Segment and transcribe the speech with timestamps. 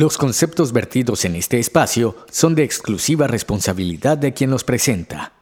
[0.00, 5.34] Los conceptos vertidos en este espacio son de exclusiva responsabilidad de quien los presenta.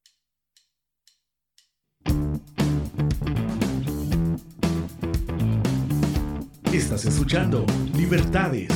[6.72, 8.72] Estás escuchando Libertades.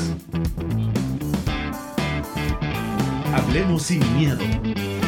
[3.34, 5.01] Hablemos sin miedo.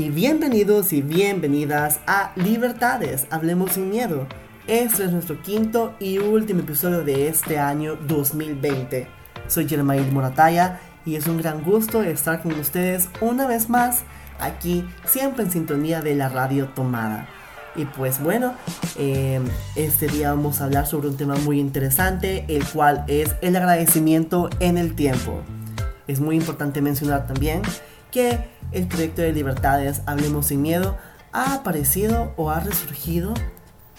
[0.00, 4.26] Y bienvenidos y bienvenidas a Libertades, Hablemos sin Miedo.
[4.66, 9.06] Este es nuestro quinto y último episodio de este año 2020.
[9.46, 14.04] Soy Jermail Morataya y es un gran gusto estar con ustedes una vez más
[14.38, 17.28] aquí, siempre en sintonía de la radio tomada.
[17.76, 18.54] Y pues bueno,
[18.96, 19.44] em,
[19.76, 24.48] este día vamos a hablar sobre un tema muy interesante, el cual es el agradecimiento
[24.60, 25.42] en el tiempo.
[26.06, 27.60] Es muy importante mencionar también
[28.10, 28.38] que
[28.72, 30.96] el proyecto de Libertades Hablemos sin Miedo
[31.32, 33.34] ha aparecido o ha resurgido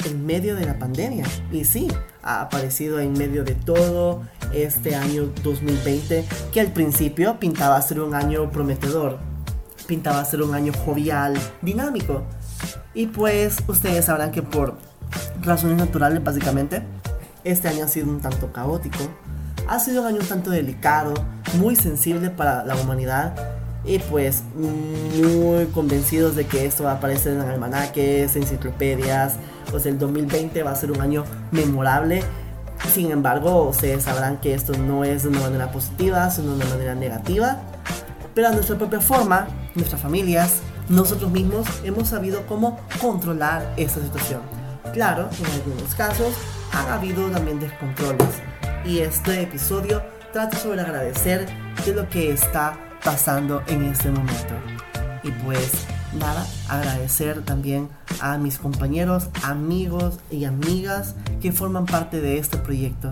[0.06, 1.26] en medio de la pandemia.
[1.52, 1.88] Y sí,
[2.24, 8.16] ha aparecido en medio de todo este año 2020 que al principio pintaba ser un
[8.16, 9.20] año prometedor,
[9.88, 12.24] pintaba ser un año jovial, dinámico.
[12.94, 14.78] Y pues ustedes sabrán que por
[15.42, 16.84] razones naturales básicamente,
[17.44, 19.00] este año ha sido un tanto caótico,
[19.68, 21.14] ha sido un año un tanto delicado,
[21.58, 27.34] muy sensible para la humanidad y pues muy convencidos de que esto va a aparecer
[27.34, 29.36] en almanaques, enciclopedias.
[29.70, 32.24] Pues el 2020 va a ser un año memorable.
[32.94, 36.66] Sin embargo, ustedes sabrán que esto no es de una manera positiva, sino de una
[36.66, 37.62] manera negativa.
[38.36, 44.42] Pero a nuestra propia forma, nuestras familias, nosotros mismos hemos sabido cómo controlar esta situación.
[44.94, 46.34] Claro, en algunos casos
[46.72, 48.28] han habido también descontroles.
[48.86, 50.02] Y este episodio
[50.34, 51.48] trata sobre agradecer
[51.86, 54.54] de lo que está pasando en este momento.
[55.24, 55.72] Y pues
[56.14, 57.90] nada, agradecer también
[58.22, 63.12] a mis compañeros, amigos y amigas que forman parte de este proyecto.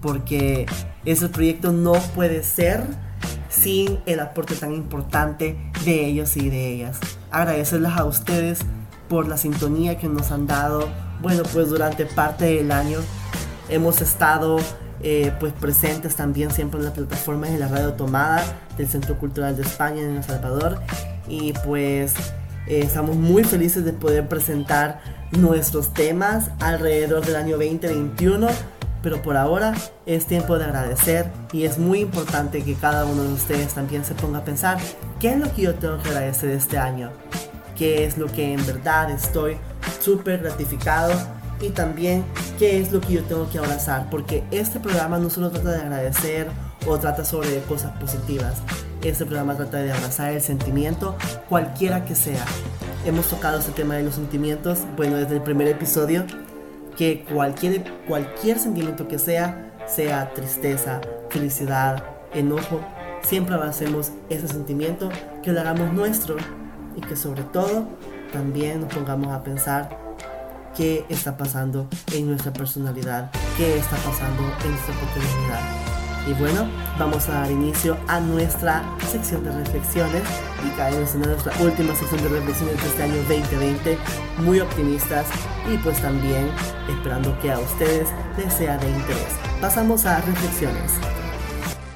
[0.00, 0.66] Porque
[1.04, 2.84] ese proyecto no puede ser
[3.48, 6.98] sin el aporte tan importante de ellos y de ellas.
[7.30, 8.60] Agradecerles a ustedes
[9.08, 10.88] por la sintonía que nos han dado.
[11.20, 13.00] Bueno, pues durante parte del año
[13.68, 14.58] hemos estado
[15.02, 18.44] eh, pues presentes también siempre en las plataformas de la radio tomada
[18.76, 20.80] del Centro Cultural de España en El Salvador.
[21.28, 22.14] Y pues
[22.66, 25.00] eh, estamos muy felices de poder presentar
[25.32, 28.48] nuestros temas alrededor del año 2021
[29.02, 29.74] pero por ahora
[30.06, 34.14] es tiempo de agradecer y es muy importante que cada uno de ustedes también se
[34.14, 34.78] ponga a pensar
[35.18, 37.10] qué es lo que yo tengo que agradecer este año,
[37.76, 39.56] qué es lo que en verdad estoy
[40.00, 41.12] súper gratificado
[41.60, 42.24] y también
[42.58, 45.80] qué es lo que yo tengo que abrazar, porque este programa no solo trata de
[45.80, 46.48] agradecer
[46.86, 48.54] o trata sobre cosas positivas,
[49.02, 51.16] este programa trata de abrazar el sentimiento,
[51.48, 52.44] cualquiera que sea.
[53.06, 56.24] Hemos tocado ese tema de los sentimientos, bueno, desde el primer episodio,
[56.96, 61.00] que cualquier, cualquier sentimiento que sea, sea tristeza,
[61.30, 62.04] felicidad,
[62.34, 62.80] enojo,
[63.22, 65.08] siempre abracemos ese sentimiento,
[65.42, 66.36] que lo hagamos nuestro
[66.94, 67.88] y que sobre todo
[68.32, 70.09] también nos pongamos a pensar
[70.76, 75.90] qué está pasando en nuestra personalidad, qué está pasando en nuestra cotidianidad.
[76.28, 80.22] Y bueno, vamos a dar inicio a nuestra sección de reflexiones
[80.66, 83.98] y caemos en nuestra última sección de reflexiones de este año 2020,
[84.38, 85.26] muy optimistas
[85.72, 86.50] y pues también
[86.88, 89.34] esperando que a ustedes les sea de interés.
[89.60, 90.92] Pasamos a reflexiones.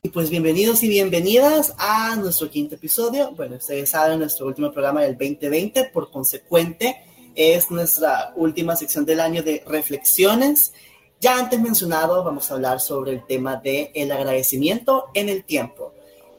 [0.02, 3.32] Y pues bienvenidos y bienvenidas a nuestro quinto episodio.
[3.32, 6.96] Bueno, ustedes saben, nuestro último programa del 2020, por consecuente,
[7.34, 10.72] es nuestra última sección del año de reflexiones.
[11.20, 15.92] Ya antes mencionado, vamos a hablar sobre el tema de el agradecimiento en el tiempo.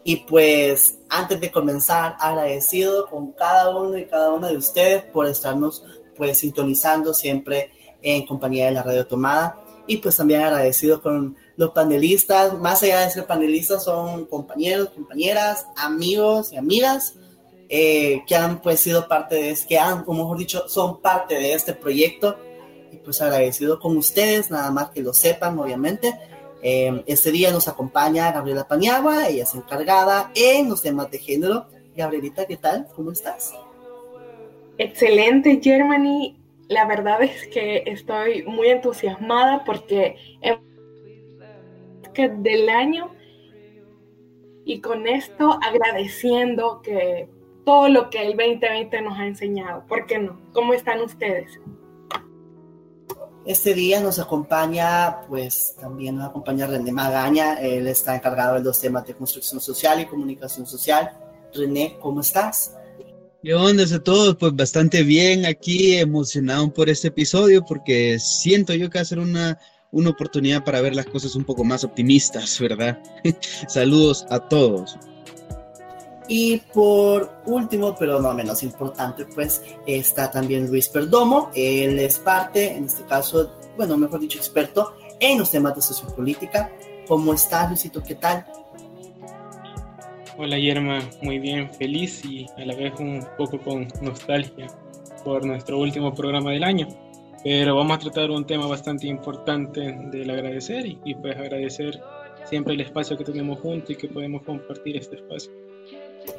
[0.03, 5.25] Y pues antes de comenzar, agradecido con cada uno y cada una de ustedes por
[5.25, 5.83] estarnos
[6.15, 9.61] pues sintonizando siempre en compañía de la Radio Tomada.
[9.87, 15.65] Y pues también agradecido con los panelistas, más allá de ser panelistas, son compañeros, compañeras,
[15.75, 17.15] amigos y amigas
[17.69, 21.35] eh, que han pues sido parte de este, que han, como mejor dicho, son parte
[21.35, 22.37] de este proyecto.
[22.91, 26.13] Y pues agradecido con ustedes, nada más que lo sepan, obviamente.
[26.61, 31.67] Eh, este día nos acompaña Gabriela Paniagua, ella es encargada en los temas de género.
[31.95, 32.87] Gabrielita, ¿qué tal?
[32.95, 33.53] ¿Cómo estás?
[34.77, 36.37] Excelente, Germany.
[36.67, 40.15] La verdad es que estoy muy entusiasmada porque
[42.15, 43.11] que del año
[44.65, 47.29] y con esto agradeciendo que
[47.65, 49.83] todo lo que el 2020 nos ha enseñado.
[49.87, 50.39] ¿Por qué no?
[50.53, 51.59] ¿Cómo están ustedes?
[53.45, 58.79] Este día nos acompaña, pues también nos acompaña René Magaña, él está encargado de los
[58.79, 61.11] temas de construcción social y comunicación social.
[61.53, 62.75] René, ¿cómo estás?
[63.43, 64.35] ¿Qué onda a todos?
[64.37, 69.19] Pues bastante bien aquí, emocionado por este episodio porque siento yo que va a ser
[69.19, 69.59] una,
[69.91, 72.97] una oportunidad para ver las cosas un poco más optimistas, ¿verdad?
[73.67, 74.97] Saludos a todos.
[76.27, 81.51] Y por último, pero no menos importante, pues está también Luis Perdomo.
[81.53, 86.71] Él es parte, en este caso, bueno, mejor dicho, experto en los temas de sociopolítica.
[87.07, 88.01] ¿Cómo estás, Luisito?
[88.01, 88.45] ¿Qué tal?
[90.37, 94.67] Hola Yerma, muy bien, feliz y a la vez un poco con nostalgia
[95.23, 96.87] por nuestro último programa del año.
[97.43, 99.79] Pero vamos a tratar un tema bastante importante
[100.11, 102.01] del agradecer y, y pues agradecer
[102.45, 105.51] siempre el espacio que tenemos juntos y que podemos compartir este espacio.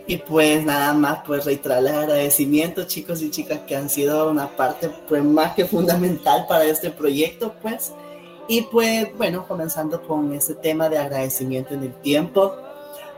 [0.06, 4.56] Y pues nada más, pues reiterar el agradecimiento chicos y chicas que han sido una
[4.56, 7.93] parte pues más que fundamental para este proyecto pues.
[8.49, 12.55] Y pues bueno, comenzando con ese tema de agradecimiento en el tiempo,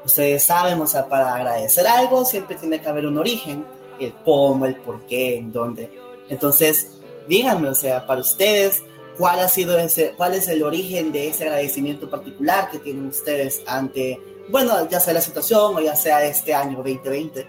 [0.05, 3.64] Ustedes saben, o sea, para agradecer algo siempre tiene que haber un origen,
[4.00, 5.90] el cómo, el por qué, en dónde.
[6.29, 6.93] Entonces,
[7.29, 8.82] díganme, o sea, para ustedes,
[9.19, 13.62] ¿cuál ha sido ese, cuál es el origen de ese agradecimiento particular que tienen ustedes
[13.67, 14.19] ante,
[14.50, 17.46] bueno, ya sea la situación o ya sea este año 2020?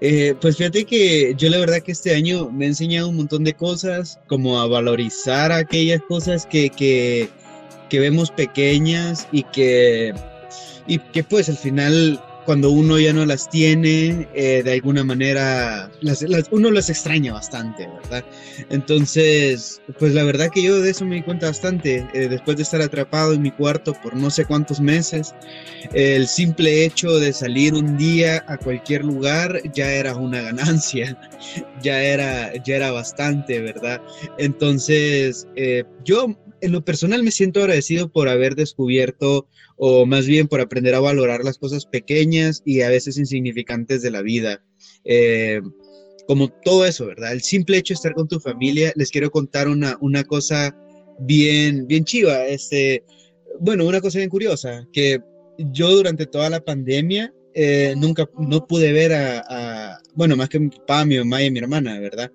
[0.00, 3.44] Eh, pues fíjate que yo la verdad que este año me he enseñado un montón
[3.44, 7.30] de cosas, como a valorizar aquellas cosas que, que,
[7.88, 10.12] que vemos pequeñas y que
[10.86, 15.90] y que pues al final cuando uno ya no las tiene, eh, de alguna manera,
[16.00, 18.24] las, uno las extraña bastante, ¿verdad?
[18.70, 22.62] Entonces, pues la verdad que yo de eso me di cuenta bastante, eh, después de
[22.62, 25.34] estar atrapado en mi cuarto por no sé cuántos meses,
[25.92, 31.18] el simple hecho de salir un día a cualquier lugar ya era una ganancia,
[31.82, 34.00] ya era, ya era bastante, ¿verdad?
[34.38, 39.46] Entonces, eh, yo en lo personal me siento agradecido por haber descubierto
[39.76, 44.10] o más bien por aprender a valorar las cosas pequeñas y a veces insignificantes de
[44.10, 44.64] la vida.
[45.04, 45.60] Eh,
[46.26, 47.32] como todo eso, ¿verdad?
[47.32, 50.74] El simple hecho de estar con tu familia, les quiero contar una, una cosa
[51.18, 53.04] bien, bien chiva, este,
[53.60, 55.20] bueno, una cosa bien curiosa, que
[55.58, 60.70] yo durante toda la pandemia eh, nunca, no pude ver a, bueno, más que mi
[60.70, 62.32] papá, mi mamá y mi hermana, ¿verdad?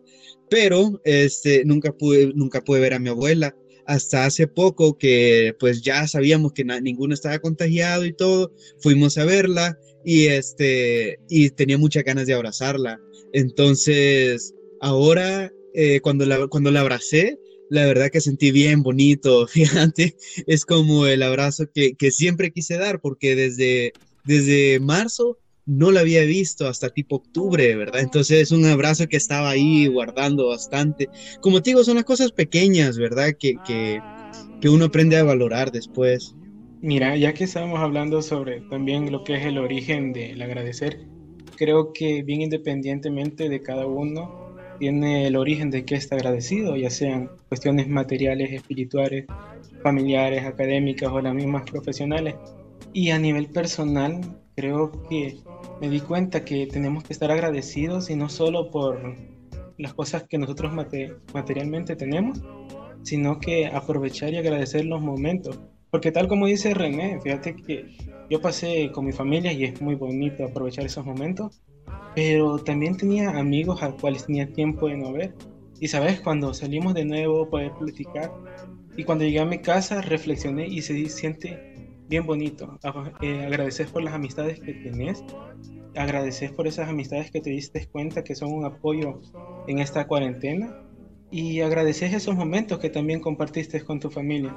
[0.52, 3.56] Pero, este, nunca pude, nunca pude ver a mi abuela
[3.90, 9.26] hasta hace poco que pues ya sabíamos que ninguno estaba contagiado y todo, fuimos a
[9.26, 13.00] verla y este y tenía muchas ganas de abrazarla.
[13.34, 17.40] Entonces, ahora eh, cuando la cuando la abracé,
[17.72, 19.48] la verdad que sentí bien bonito,
[19.88, 20.16] fíjate,
[20.46, 23.94] es como el abrazo que, que siempre quise dar porque desde
[24.24, 25.40] desde marzo
[25.70, 28.02] no la había visto hasta tipo octubre, ¿verdad?
[28.02, 31.10] Entonces es un abrazo que estaba ahí guardando bastante.
[31.42, 33.36] Como te digo, son las cosas pequeñas, ¿verdad?
[33.40, 34.02] Que, que,
[34.60, 36.36] que uno aprende a valorar después.
[36.82, 41.06] Mira, ya que estábamos hablando sobre también lo que es el origen del agradecer,
[41.56, 44.50] creo que bien independientemente de cada uno,
[44.80, 49.26] tiene el origen de que está agradecido, ya sean cuestiones materiales, espirituales,
[49.84, 52.36] familiares, académicas o las mismas profesionales.
[52.94, 54.22] Y a nivel personal,
[54.56, 55.38] creo que
[55.80, 59.16] me di cuenta que tenemos que estar agradecidos y no solo por
[59.78, 60.74] las cosas que nosotros
[61.34, 62.42] materialmente tenemos,
[63.04, 65.60] sino que aprovechar y agradecer los momentos.
[65.90, 67.98] Porque tal como dice René, fíjate que
[68.30, 71.62] yo pasé con mi familia y es muy bonito aprovechar esos momentos,
[72.14, 75.34] pero también tenía amigos a cuales tenía tiempo de no ver.
[75.80, 78.32] Y sabes, cuando salimos de nuevo, poder platicar.
[78.98, 81.69] Y cuando llegué a mi casa, reflexioné y se siente
[82.10, 82.78] bien bonito.
[83.22, 85.24] Eh, agradecer por las amistades que tenés,
[85.96, 89.22] agradecer por esas amistades que te diste cuenta que son un apoyo
[89.68, 90.74] en esta cuarentena
[91.32, 94.56] y agradecer esos momentos que también compartiste con tu familia.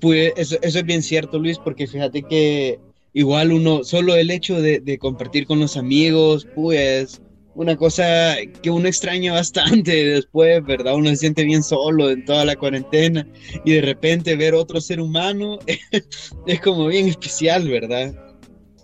[0.00, 2.78] Pues eso, eso es bien cierto, Luis, porque fíjate que
[3.14, 7.20] igual uno, solo el hecho de compartir con los amigos, pues
[7.54, 10.94] una cosa que uno extraña bastante después, ¿verdad?
[10.94, 13.26] Uno se siente bien solo en toda la cuarentena
[13.64, 15.58] y de repente ver otro ser humano
[16.46, 18.14] es como bien especial, ¿verdad?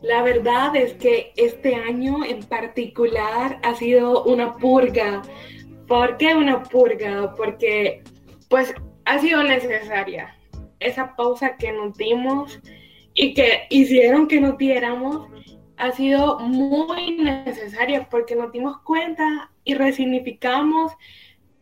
[0.03, 5.23] La verdad es que este año en particular ha sido una purga.
[5.89, 7.35] ¿Por qué una purga?
[7.35, 8.03] Porque
[8.49, 10.37] pues ha sido necesaria
[10.81, 12.61] esa pausa que nos dimos
[13.15, 15.29] y que hicieron que nos diéramos
[15.77, 20.93] ha sido muy necesaria porque nos dimos cuenta y resignificamos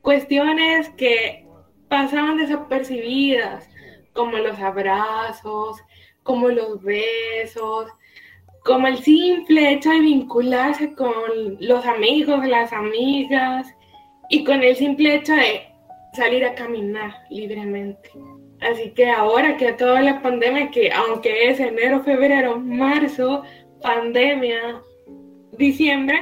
[0.02, 1.46] cuestiones que
[1.88, 3.68] pasaban desapercibidas,
[4.12, 5.82] como los abrazos,
[6.22, 7.90] como los besos,
[8.64, 11.12] como el simple hecho de vincularse con
[11.60, 13.74] los amigos, las amigas
[14.30, 15.68] y con el simple hecho de
[16.14, 18.10] salir a caminar libremente.
[18.60, 23.42] Así que ahora que acaba la pandemia, que aunque es enero, febrero, marzo,
[23.84, 24.82] pandemia,
[25.58, 26.16] diciembre,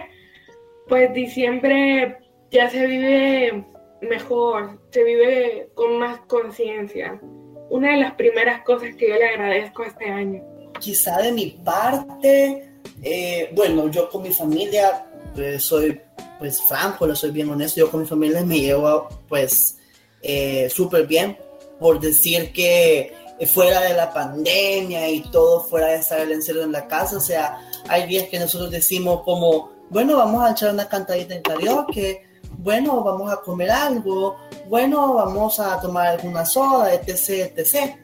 [0.89, 2.19] pues diciembre
[2.51, 3.65] ya se vive
[4.03, 7.21] mejor, se vive con más conciencia.
[7.71, 10.43] Una de las primeras cosas que yo le agradezco este año.
[10.81, 12.69] Quizá de mi parte,
[13.01, 16.01] eh, bueno, yo con mi familia pues, soy
[16.41, 19.79] pues franco, le soy bien honesto, yo con mi familia me llevo pues
[20.21, 21.39] eh, súper bien,
[21.79, 23.15] por decir que
[23.47, 27.21] fuera de la pandemia y todo fuera de estar el encierro en la casa, o
[27.21, 27.59] sea,
[27.89, 32.23] hay días que nosotros decimos como, bueno, vamos a echar una cantadita en karaoke,
[32.59, 34.37] bueno, vamos a comer algo,
[34.69, 37.97] bueno, vamos a tomar alguna soda, etc., etc.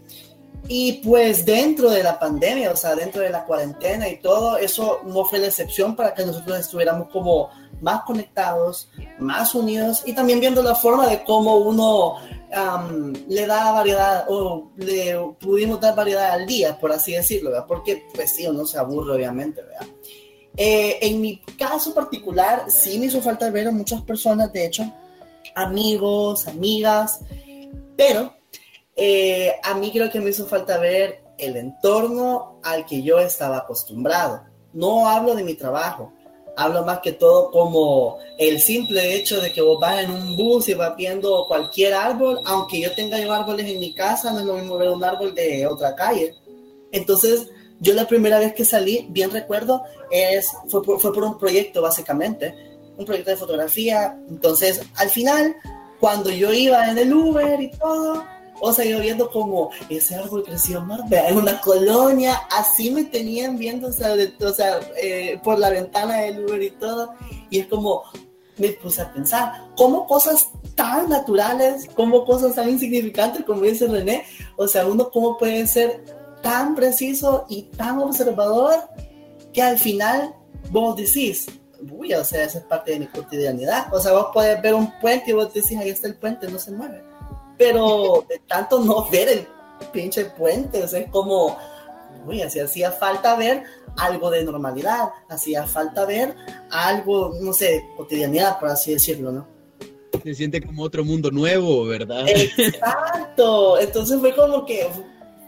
[0.67, 5.01] Y pues dentro de la pandemia, o sea, dentro de la cuarentena y todo, eso
[5.05, 7.51] no fue la excepción para que nosotros estuviéramos como
[7.81, 12.17] más conectados, más unidos y también viendo la forma de cómo uno
[13.29, 17.67] le da variedad o le pudimos dar variedad al día, por así decirlo, ¿verdad?
[17.69, 19.87] Porque pues sí, uno se aburre obviamente, ¿verdad?
[20.57, 24.93] Eh, en mi caso particular, sí me hizo falta ver a muchas personas, de hecho,
[25.55, 27.21] amigos, amigas,
[27.97, 28.35] pero
[28.97, 33.59] eh, a mí creo que me hizo falta ver el entorno al que yo estaba
[33.59, 34.43] acostumbrado.
[34.73, 36.13] No hablo de mi trabajo,
[36.59, 40.69] hablo más que todo como el simple hecho de que vos vas en un bus
[40.69, 44.45] y vas viendo cualquier árbol, aunque yo tenga yo árboles en mi casa, no es
[44.45, 46.35] lo mismo ver un árbol de otra calle.
[46.91, 47.49] Entonces,
[47.79, 51.81] yo la primera vez que salí, bien recuerdo, es, fue, por, fue por un proyecto
[51.81, 52.53] básicamente,
[52.97, 54.19] un proyecto de fotografía.
[54.29, 55.55] Entonces, al final,
[56.01, 58.25] cuando yo iba en el Uber y todo,
[58.61, 63.59] o sea, yo viendo como ese árbol creció más, en una colonia, así me tenían
[63.59, 67.15] viendo, o sea, o sea eh, por la ventana del Uber y todo,
[67.51, 68.03] y es como,
[68.57, 74.25] me puse a pensar, cómo cosas tan naturales, como cosas tan insignificantes, como dice René,
[74.57, 76.05] o sea, uno cómo puede ser
[76.43, 78.75] tan preciso y tan observador
[79.53, 80.35] que al final
[80.71, 81.47] vos decís,
[81.91, 84.93] uy, o sea, esa es parte de mi cotidianidad, o sea, vos podés ver un
[85.01, 87.08] puente y vos decís, ahí está el puente, no se mueve
[87.59, 89.47] pero de tanto no ver el
[89.93, 91.59] pinche puente, o sea, es como,
[92.27, 93.65] uy, así hacía falta ver
[93.97, 96.35] algo de normalidad, hacía falta ver
[96.71, 99.47] algo, no sé, cotidianidad, por así decirlo, ¿no?
[100.23, 102.27] Se siente como otro mundo nuevo, ¿verdad?
[102.29, 104.89] Exacto, entonces fue como que,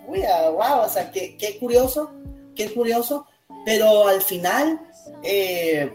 [0.07, 0.21] uy,
[0.53, 2.11] wow, o sea, qué, qué curioso,
[2.55, 3.27] qué curioso,
[3.65, 4.81] pero al final,
[5.23, 5.93] eh,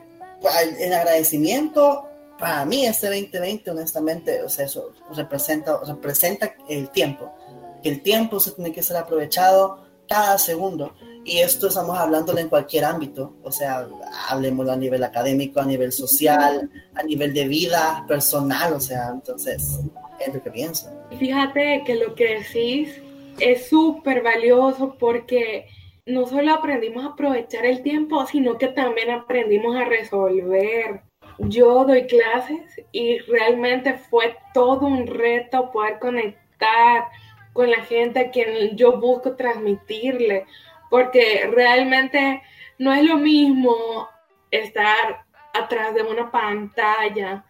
[0.79, 2.07] en agradecimiento,
[2.37, 7.33] para mí este 2020, honestamente, o sea, eso representa, representa el tiempo,
[7.81, 10.93] que el tiempo se tiene que ser aprovechado cada segundo.
[11.23, 13.87] Y esto estamos hablándolo en cualquier ámbito, o sea,
[14.29, 19.79] hablemoslo a nivel académico, a nivel social, a nivel de vida personal, o sea, entonces,
[20.19, 20.87] es lo que pienso.
[21.17, 23.01] Fíjate que lo que decís
[23.39, 25.67] es súper valioso porque
[26.05, 31.01] no solo aprendimos a aprovechar el tiempo, sino que también aprendimos a resolver
[31.39, 37.05] yo doy clases y realmente fue todo un reto poder conectar
[37.53, 40.45] con la gente a quien yo busco transmitirle,
[40.89, 42.41] porque realmente
[42.77, 44.09] no es lo mismo
[44.51, 47.45] estar atrás de una pantalla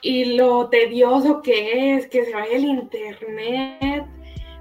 [0.00, 4.06] y lo tedioso que es que se vaya el internet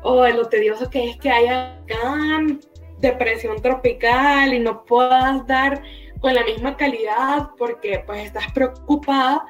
[0.02, 1.80] o lo tedioso que es que haya
[3.00, 5.84] depresión tropical y no puedas dar
[6.26, 9.46] con la misma calidad porque pues estás preocupada.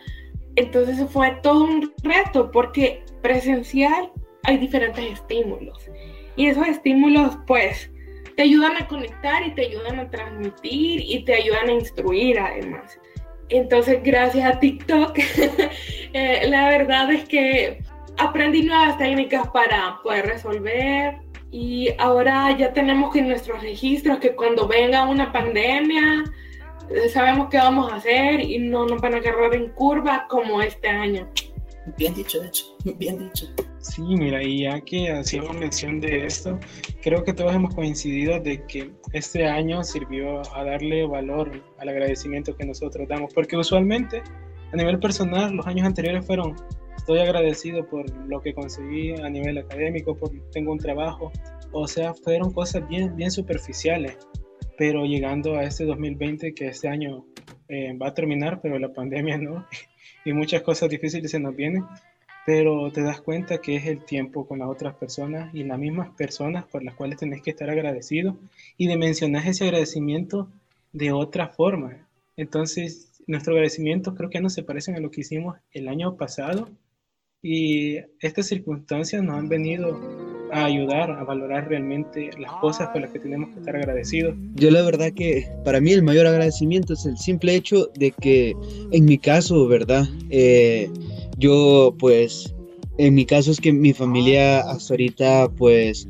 [0.57, 4.11] Entonces fue todo un reto porque presencial
[4.43, 5.89] hay diferentes estímulos
[6.35, 7.89] y esos estímulos pues
[8.35, 12.99] te ayudan a conectar y te ayudan a transmitir y te ayudan a instruir además.
[13.47, 15.17] Entonces gracias a TikTok
[16.13, 17.85] eh, la verdad es que
[18.17, 21.19] aprendí nuevas técnicas para poder resolver
[21.51, 26.25] y ahora ya tenemos que nuestros registros que cuando venga una pandemia
[27.11, 30.87] sabemos qué vamos a hacer y no nos van a agarrar en curva como este
[30.87, 31.29] año.
[31.97, 32.65] Bien dicho, de hecho,
[32.97, 33.45] bien dicho.
[33.79, 36.59] Sí, mira, y ya que hacíamos mención de esto,
[37.03, 42.55] creo que todos hemos coincidido de que este año sirvió a darle valor al agradecimiento
[42.55, 44.23] que nosotros damos, porque usualmente
[44.73, 46.55] a nivel personal los años anteriores fueron,
[46.97, 51.31] estoy agradecido por lo que conseguí a nivel académico, porque tengo un trabajo,
[51.71, 54.17] o sea, fueron cosas bien, bien superficiales
[54.77, 57.25] pero llegando a este 2020, que este año
[57.67, 59.65] eh, va a terminar, pero la pandemia no,
[60.25, 61.85] y muchas cosas difíciles se nos vienen,
[62.45, 66.09] pero te das cuenta que es el tiempo con las otras personas y las mismas
[66.11, 68.37] personas por las cuales tenés que estar agradecido
[68.77, 70.47] y de mencionar ese agradecimiento
[70.93, 72.07] de otra forma.
[72.37, 76.69] Entonces, nuestro agradecimiento creo que no se parecen a lo que hicimos el año pasado
[77.41, 79.99] y estas circunstancias nos han venido
[80.51, 84.35] a ayudar a valorar realmente las cosas por las que tenemos que estar agradecidos.
[84.55, 88.55] Yo la verdad que para mí el mayor agradecimiento es el simple hecho de que
[88.91, 90.05] en mi caso, ¿verdad?
[90.29, 90.89] Eh,
[91.37, 92.53] yo pues,
[92.97, 96.07] en mi caso es que mi familia hasta ahorita pues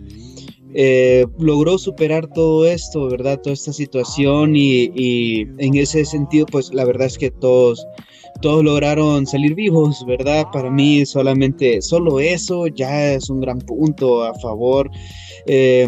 [0.77, 3.39] eh, logró superar todo esto, ¿verdad?
[3.41, 7.87] Toda esta situación y, y, en ese sentido, pues la verdad es que todos,
[8.41, 10.47] todos lograron salir vivos, ¿verdad?
[10.51, 14.89] Para mí solamente, solo eso ya es un gran punto a favor.
[15.47, 15.87] Eh,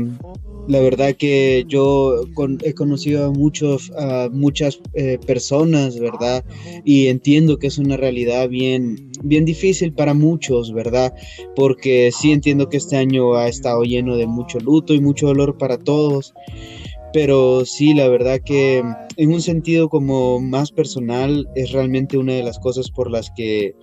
[0.68, 2.26] la verdad que yo
[2.64, 3.92] he conocido a, muchos,
[4.32, 6.44] muchas eh, personas, ¿verdad?
[6.84, 11.14] Y entiendo que es una realidad bien, bien difícil para muchos, ¿verdad?
[11.56, 15.58] Porque sí entiendo que este año ha estado lleno de mucho luto y mucho dolor
[15.58, 16.34] para todos.
[17.14, 18.84] Pero sí, la verdad que
[19.18, 23.76] en un sentido como más personal es realmente una de las cosas por las que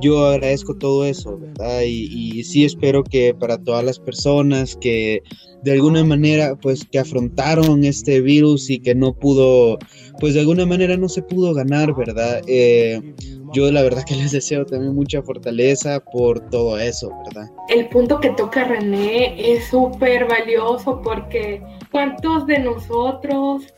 [0.00, 1.82] yo agradezco todo eso, ¿verdad?
[1.82, 5.22] Y, sí espero que para todas las personas que
[5.62, 9.78] de alguna manera, pues que afrontaron este virus y que no pudo,
[10.20, 12.42] pues de alguna manera no se pudo ganar, ¿verdad?
[12.46, 13.14] Eh,
[13.52, 17.50] yo la verdad que les deseo también mucha fortaleza por todo eso, ¿verdad?
[17.68, 23.74] El punto que toca René es súper valioso porque ¿cuántos de nosotros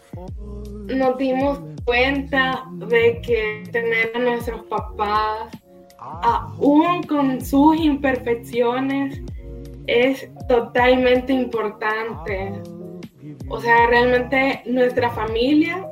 [0.87, 5.51] nos dimos cuenta de que tener a nuestros papás
[6.01, 9.21] aún con sus imperfecciones,
[9.87, 12.53] es totalmente importante.
[13.49, 15.87] O sea, realmente nuestra familia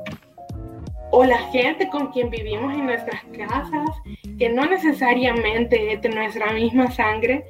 [1.11, 3.89] o la gente con quien vivimos en nuestras casas,
[4.37, 7.45] que no necesariamente es de nuestra misma sangre,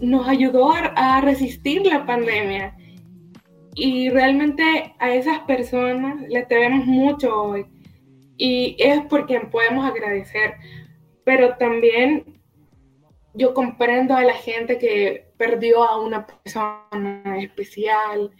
[0.00, 2.76] nos ayudó a, resistir la pandemia.
[3.74, 7.66] Y realmente a esas personas les debemos mucho hoy.
[8.36, 10.54] Y es por quien podemos agradecer
[11.24, 12.40] pero también
[13.34, 18.30] yo comprendo a la gente que perdió a una persona especial,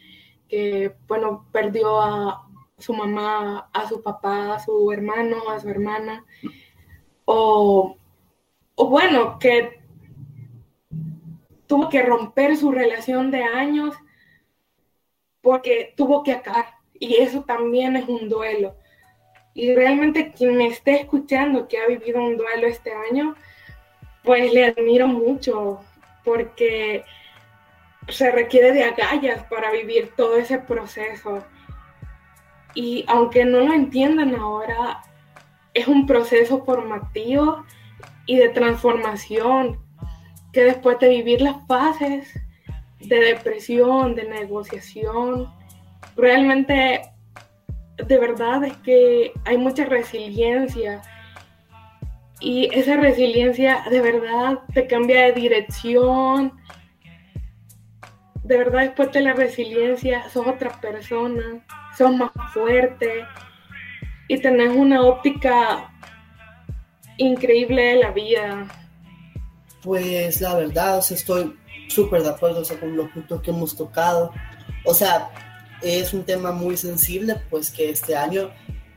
[0.48, 2.48] que, bueno, perdió a
[2.78, 6.24] su mamá, a su papá, a su hermano, a su hermana,
[7.24, 7.96] o,
[8.74, 9.80] o bueno, que
[11.66, 13.94] tuvo que romper su relación de años
[15.42, 16.66] porque tuvo que acabar.
[16.98, 18.76] Y eso también es un duelo.
[19.54, 23.34] Y realmente quien me esté escuchando que ha vivido un duelo este año,
[24.22, 25.80] pues le admiro mucho
[26.24, 27.04] porque
[28.08, 31.44] se requiere de agallas para vivir todo ese proceso.
[32.74, 35.02] Y aunque no lo entiendan ahora,
[35.74, 37.64] es un proceso formativo
[38.26, 39.78] y de transformación
[40.52, 42.41] que después de vivir las fases
[43.08, 45.52] de depresión, de negociación,
[46.16, 47.02] realmente
[47.96, 51.02] de verdad es que hay mucha resiliencia
[52.40, 56.52] y esa resiliencia de verdad te cambia de dirección.
[58.42, 61.64] De verdad después de la resiliencia sos otra persona,
[61.96, 63.24] sos más fuerte
[64.26, 65.92] y tenés una óptica
[67.16, 68.66] increíble de la vida.
[69.82, 71.56] Pues la verdad, estoy
[71.92, 74.32] súper de acuerdo con los puntos que hemos tocado.
[74.84, 75.30] O sea,
[75.82, 78.50] es un tema muy sensible, pues que este año,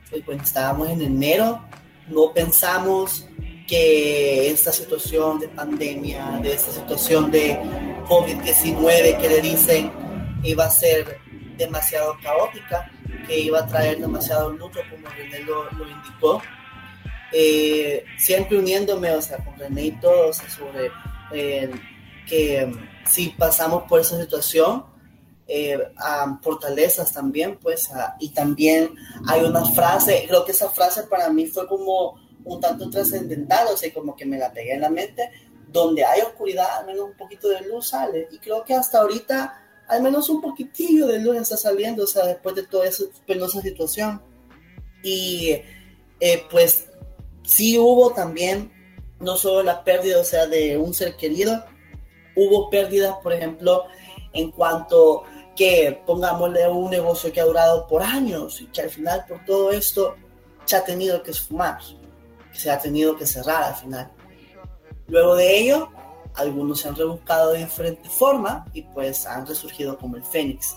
[0.10, 1.62] pues, cuando estábamos en enero,
[2.08, 3.28] no pensamos
[3.68, 7.60] que esta situación de pandemia, de esta situación de
[8.08, 9.92] COVID-19 que le dicen
[10.44, 11.18] iba a ser
[11.58, 12.92] demasiado caótica,
[13.28, 16.42] que iba a traer demasiado luto, como René lo, indicó.
[17.32, 20.92] Eh, siempre uniéndome, o sea, con René y todos, sobre
[21.32, 21.72] eh,
[22.28, 22.72] que
[23.10, 24.86] si pasamos por esa situación,
[25.48, 25.78] eh,
[26.42, 28.96] fortalezas también, pues, y también
[29.28, 33.78] hay una frase, creo que esa frase para mí fue como un tanto trascendental, o
[33.78, 35.30] sea, como que me la pegué en la mente,
[35.72, 39.62] donde hay oscuridad, al menos un poquito de luz sale, y creo que hasta ahorita
[39.88, 43.62] al menos un poquitillo de luz está saliendo, o sea, después de toda esa penosa
[43.62, 44.22] situación.
[45.04, 45.62] Y
[46.20, 46.88] eh, pues
[47.44, 48.72] sí hubo también,
[49.20, 51.64] no solo la pérdida, o sea, de un ser querido,
[52.36, 53.86] hubo pérdidas, por ejemplo,
[54.34, 55.24] en cuanto
[55.56, 59.72] que pongámosle un negocio que ha durado por años y que al final por todo
[59.72, 60.16] esto
[60.66, 61.80] se ha tenido que esfumar,
[62.52, 64.12] que se ha tenido que cerrar al final.
[65.08, 65.90] Luego de ello,
[66.34, 70.76] algunos se han rebuscado de diferente forma y pues han resurgido como el Fénix.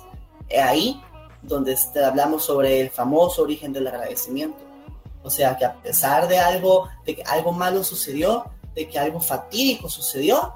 [0.48, 1.02] Es ahí
[1.42, 4.58] donde este, hablamos sobre el famoso origen del agradecimiento.
[5.22, 8.44] O sea que a pesar de algo, de que algo malo sucedió,
[8.74, 10.54] de que algo fatídico sucedió,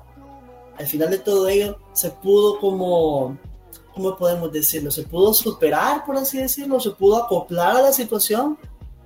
[0.79, 3.39] al final de todo ello se pudo como
[3.95, 4.91] ¿cómo podemos decirlo?
[4.91, 8.59] Se pudo superar, por así decirlo, se pudo acoplar a la situación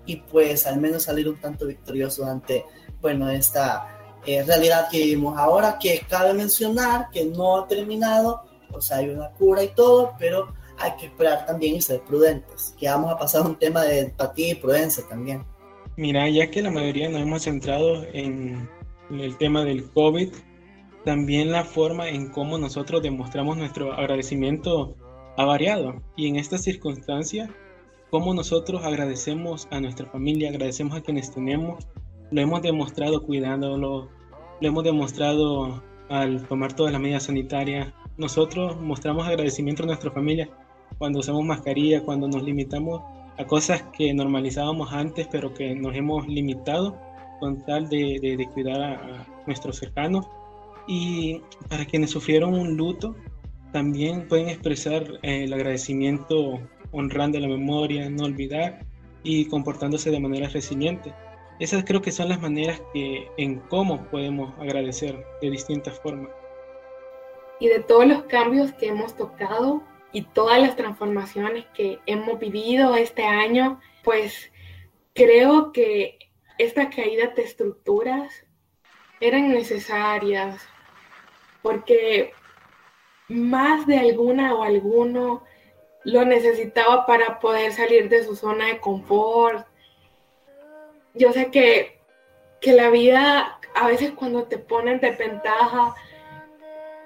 [0.04, 2.64] y pues al menos salir un tanto victorioso ante,
[3.00, 8.80] bueno, esta, eh, realidad que vivimos ahora, que cabe mencionar que no ha terminado, o
[8.80, 12.88] sea, hay una cura y todo, pero hay que esperar también y ser prudentes, que
[12.88, 15.44] vamos a pasar a un tema de empatía y prudencia también.
[15.96, 18.68] Mira, ya que la mayoría nos hemos centrado en
[19.10, 20.34] el tema del COVID,
[21.06, 24.96] también la forma en cómo nosotros demostramos nuestro agradecimiento
[25.36, 26.02] ha variado.
[26.16, 27.48] Y en esta circunstancia,
[28.10, 31.86] cómo nosotros agradecemos a nuestra familia, agradecemos a quienes tenemos,
[32.32, 34.08] lo hemos demostrado cuidándolo,
[34.60, 37.94] lo hemos demostrado al tomar todas las medidas sanitarias.
[38.16, 40.50] Nosotros mostramos agradecimiento a nuestra familia
[40.98, 43.00] cuando usamos mascarilla, cuando nos limitamos
[43.38, 46.98] a cosas que normalizábamos antes, pero que nos hemos limitado
[47.38, 50.26] con tal de, cuidar a, nuestros cercanos.
[50.86, 53.16] Y para quienes sufrieron un luto,
[53.72, 56.60] también pueden expresar eh, el agradecimiento
[56.92, 58.86] honrando la memoria, no olvidar
[59.22, 61.12] y comportándose de manera resiliente.
[61.58, 66.30] Esas creo que son las maneras que en cómo podemos agradecer de distintas formas.
[67.58, 72.94] Y de todos los cambios que hemos tocado y todas las transformaciones que hemos vivido
[72.94, 74.52] este año, pues
[75.14, 76.18] creo que
[76.58, 78.44] esta caída de estructuras
[79.20, 80.66] eran necesarias
[81.66, 82.32] porque
[83.26, 85.42] más de alguna o alguno
[86.04, 89.66] lo necesitaba para poder salir de su zona de confort,
[91.14, 91.96] yo sé que,
[92.62, 95.94] la vida a veces cuando te ponen de ventaja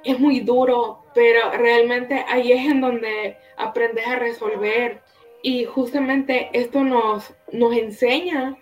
[0.05, 5.03] es muy duro, pero realmente ahí es en donde aprendes a resolver.
[5.43, 8.57] Y justamente esto nos, nos enseña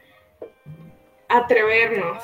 [1.29, 2.21] a atrevernos,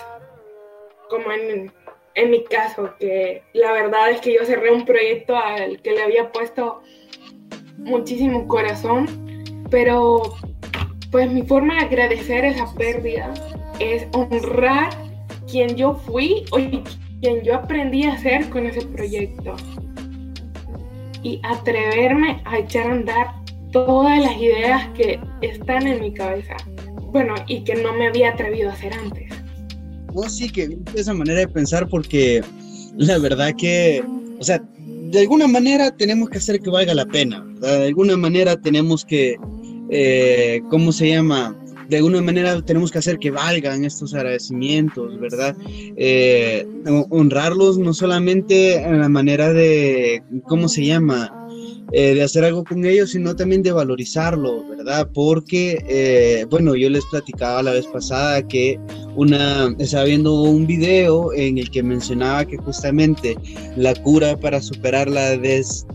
[1.09, 1.73] como en,
[2.14, 6.03] en mi caso, que la verdad es que yo cerré un proyecto al que le
[6.03, 6.83] había puesto
[7.79, 9.07] muchísimo corazón,
[9.70, 10.35] pero
[11.11, 13.33] pues mi forma de agradecer esa pérdida
[13.79, 14.90] es honrar
[15.50, 19.57] quien yo fui o quien yo aprendí a ser con ese proyecto.
[21.22, 23.27] Y atreverme a echar a andar
[23.72, 26.57] todas las ideas que están en mi cabeza.
[27.12, 29.43] Bueno, y que no me había atrevido a hacer antes.
[30.14, 32.42] No, sí, que esa manera de pensar porque
[32.96, 34.03] la verdad que,
[34.38, 38.57] o sea, de alguna manera tenemos que hacer que valga la pena, De alguna manera
[38.57, 39.37] tenemos que
[39.90, 41.57] eh, ¿cómo se llama?
[41.88, 45.55] De alguna manera tenemos que hacer que valgan estos agradecimientos, ¿verdad?
[45.96, 46.66] Eh,
[47.11, 51.31] honrarlos no solamente en la manera de, ¿cómo se llama?
[51.92, 55.09] Eh, de hacer algo con ellos, sino también de valorizarlo, ¿verdad?
[55.14, 58.81] Porque, bueno, yo les platicaba la vez pasada que
[59.14, 63.37] una, estaba viendo un video en el que mencionaba que justamente
[63.77, 65.87] la cura para superar la des,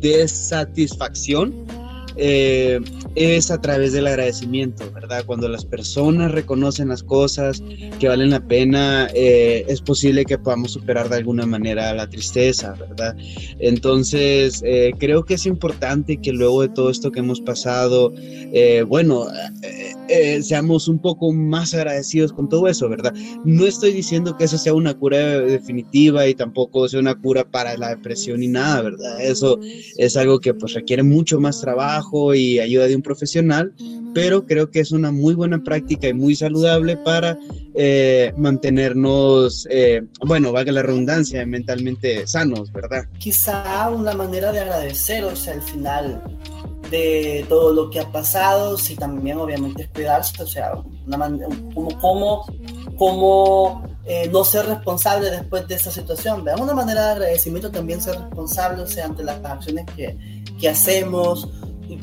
[0.00, 1.54] desatisfacción
[2.16, 2.80] eh,
[3.14, 5.24] es a través del agradecimiento, ¿verdad?
[5.26, 7.62] Cuando las personas reconocen las cosas
[7.98, 12.74] que valen la pena, eh, es posible que podamos superar de alguna manera la tristeza,
[12.74, 13.16] ¿verdad?
[13.58, 18.12] Entonces, eh, creo que es importante que luego de todo esto que hemos pasado,
[18.86, 19.26] bueno,
[20.42, 23.14] seamos un poco más agradecidos con todo eso, ¿verdad?
[23.44, 27.76] No estoy diciendo que eso sea una cura definitiva y tampoco sea una cura para
[27.76, 29.20] la depresión ni nada, ¿verdad?
[29.20, 29.58] Eso
[29.96, 33.72] es algo que pues requiere mucho más trabajo y ayuda de un profesional,
[34.14, 37.38] pero creo que es una muy buena práctica y muy saludable para
[37.74, 43.04] eh, mantenernos, eh, bueno, valga la redundancia, mentalmente sanos, ¿verdad?
[43.18, 46.22] Quizá una manera de agradecer, o sea, al final
[46.90, 50.72] de todo lo que ha pasado, sí también obviamente es cuidarse, o sea,
[51.06, 51.18] una
[51.72, 52.46] como, como,
[52.96, 56.42] como eh, no ser responsable después de esa situación.
[56.42, 60.16] Veamos una manera de agradecimiento también ser responsable, o sea, ante las acciones que,
[60.58, 61.48] que hacemos,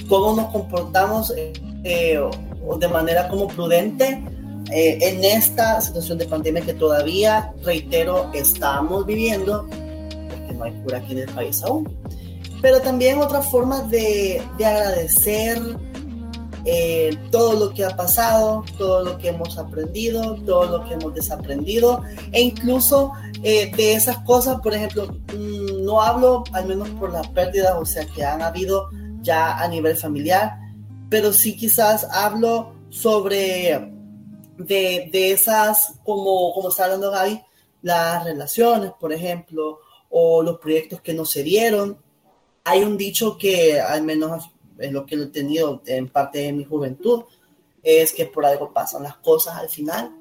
[0.08, 2.20] cómo nos comportamos eh, eh,
[2.80, 4.24] de manera como prudente
[4.72, 10.98] eh, en esta situación de pandemia que todavía, reitero, estamos viviendo, porque no hay cura
[10.98, 11.88] aquí en el país aún.
[12.62, 15.62] Pero también otra forma de, de agradecer
[17.32, 22.04] todo lo que ha pasado, todo lo que hemos aprendido, todo lo que hemos desaprendido,
[22.34, 27.74] e incluso de esas cosas, por ejemplo, mm, no hablo al menos por las pérdidas,
[27.80, 28.90] o sea, que han habido
[29.28, 30.58] ya a nivel familiar,
[31.10, 33.92] pero sí quizás hablo sobre
[34.58, 37.42] de, de esas, como, como está hablando Gaby,
[37.82, 41.98] las relaciones, por ejemplo, o los proyectos que no se dieron.
[42.64, 46.64] Hay un dicho que, al menos es lo que he tenido en parte de mi
[46.64, 47.24] juventud,
[47.84, 50.12] es que por algo pasan las cosas al final.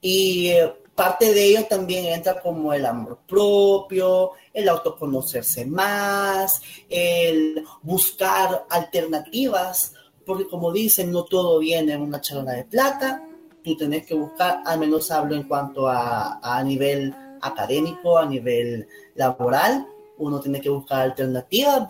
[0.00, 0.52] Y
[0.98, 9.92] parte de ello también entra como el amor propio, el autoconocerse más, el buscar alternativas,
[10.26, 13.22] porque como dicen, no todo viene en una charla de plata,
[13.62, 18.88] tú tenés que buscar, al menos hablo en cuanto a, a nivel académico, a nivel
[19.14, 21.86] laboral, uno tiene que buscar alternativas.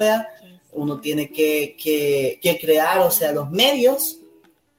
[0.70, 4.18] Uno tiene que, que, que crear, o sea, los medios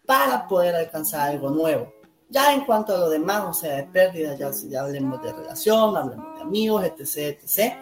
[0.06, 1.99] para poder alcanzar algo nuevo.
[2.30, 5.98] Ya en cuanto a lo demás, o sea, de pérdidas, ya, ya hablemos de relación,
[5.98, 7.74] hablemos de amigos, etc., etc.,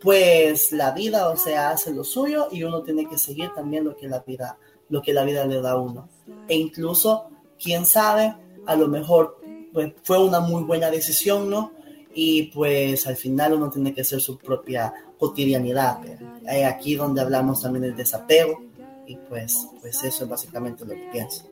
[0.00, 3.94] pues la vida, o sea, hace lo suyo y uno tiene que seguir también lo
[3.94, 6.08] que la vida, lo que la vida le da a uno.
[6.48, 7.28] E incluso,
[7.62, 8.34] quién sabe,
[8.66, 9.38] a lo mejor
[9.72, 11.72] pues, fue una muy buena decisión, ¿no?
[12.14, 15.98] Y pues al final uno tiene que hacer su propia cotidianidad.
[16.46, 18.60] Hay aquí donde hablamos también del desapego
[19.06, 21.48] y pues, pues eso es básicamente lo que pienso.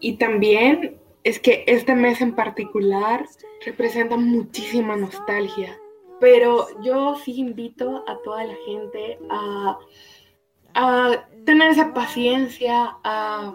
[0.00, 3.26] Y también es que este mes en particular
[3.64, 5.78] representa muchísima nostalgia
[6.18, 9.78] pero yo sí invito a toda la gente a,
[11.44, 13.54] tener esa paciencia, a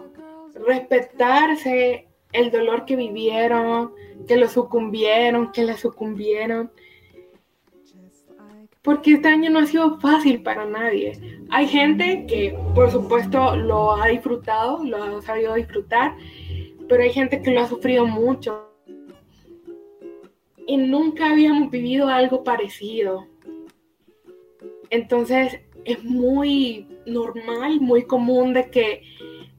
[0.66, 3.92] respetarse el dolor que vivieron,
[4.26, 6.72] que lo sucumbieron, que la sucumbieron.
[8.82, 11.12] Porque este año no ha sido fácil para nadie.
[11.50, 16.16] Hay gente que, por supuesto, lo ha disfrutado, lo ha sabido disfrutar,
[16.88, 18.68] pero hay gente que lo ha sufrido mucho
[20.66, 23.26] y nunca habíamos vivido algo parecido.
[24.90, 29.02] Entonces es muy normal, muy común de que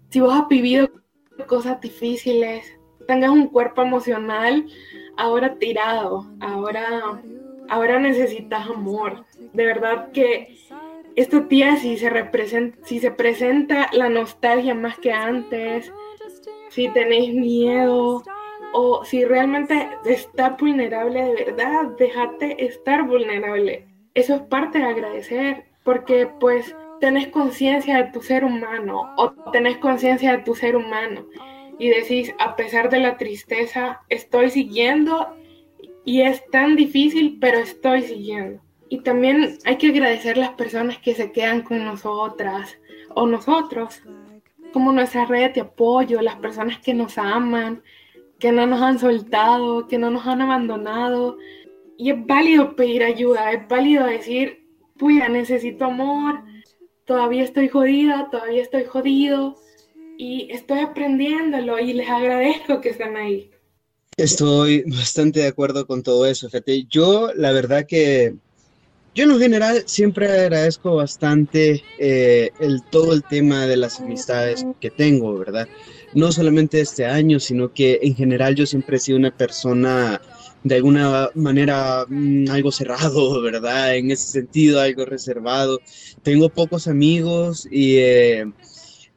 [0.10, 0.90] si vos has vivido
[1.48, 2.66] cosas difíciles,
[3.08, 4.66] tengas un cuerpo emocional
[5.18, 7.22] ahora tirado, ahora,
[7.70, 9.26] ahora necesitas amor.
[9.54, 10.56] De verdad que
[11.16, 15.92] estos días si se, si se presenta la nostalgia más que antes,
[16.74, 18.24] si tenéis miedo,
[18.74, 23.88] o si realmente estás vulnerable de verdad, déjate estar vulnerable.
[24.16, 29.78] Eso es parte de agradecer, porque pues tenés conciencia de tu ser humano o tenés
[29.78, 31.28] conciencia de tu ser humano
[31.78, 35.36] y decís, a pesar de la tristeza, estoy siguiendo
[36.06, 38.62] y es tan difícil, pero estoy siguiendo.
[38.90, 42.78] Y también hay que agradecer las personas que se quedan con nosotras
[43.16, 44.02] o nosotros,
[44.74, 47.82] como nuestra red de apoyo, las personas que nos aman,
[48.40, 51.38] que no nos han soltado, que no nos han abandonado.
[51.98, 56.44] Y es válido pedir ayuda, es válido decir, puya, necesito amor,
[57.06, 59.56] todavía estoy jodida, todavía estoy jodido
[60.18, 63.52] y estoy aprendiéndolo y les agradezco que estén ahí.
[64.18, 66.86] Estoy bastante de acuerdo con todo eso, fíjate.
[66.86, 68.36] Yo, la verdad que,
[69.16, 74.90] yo en general siempre agradezco bastante eh, el, todo el tema de las amistades que
[74.90, 75.68] tengo, ¿verdad?
[76.16, 80.22] no solamente este año, sino que en general yo siempre he sido una persona
[80.64, 83.96] de alguna manera mm, algo cerrado, ¿verdad?
[83.96, 85.80] En ese sentido, algo reservado.
[86.22, 88.46] Tengo pocos amigos y, eh,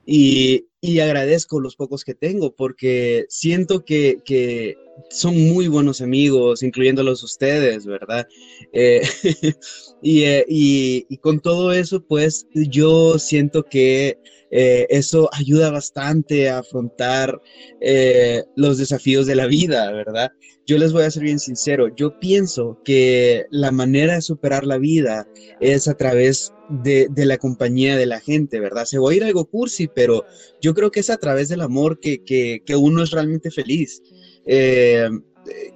[0.05, 4.77] y, y, agradezco los pocos que tengo porque siento que, que
[5.11, 8.27] son muy buenos amigos, incluyéndolos ustedes, ¿verdad?
[8.73, 9.03] Eh,
[10.03, 14.19] y, eh, y, con todo eso, pues yo siento que
[14.51, 17.41] eh, eso ayuda bastante a afrontar
[17.81, 20.33] eh, los desafíos de la vida, ¿verdad?
[20.67, 24.79] Yo les voy a ser bien sincero, yo pienso que la manera de superar la
[24.79, 25.29] vida
[25.61, 28.85] es a través de, la compañía de la gente, ¿verdad?
[28.85, 30.25] Se va a ir algo cursi, pero
[30.61, 34.03] yo creo que es a través del amor que, uno es realmente feliz.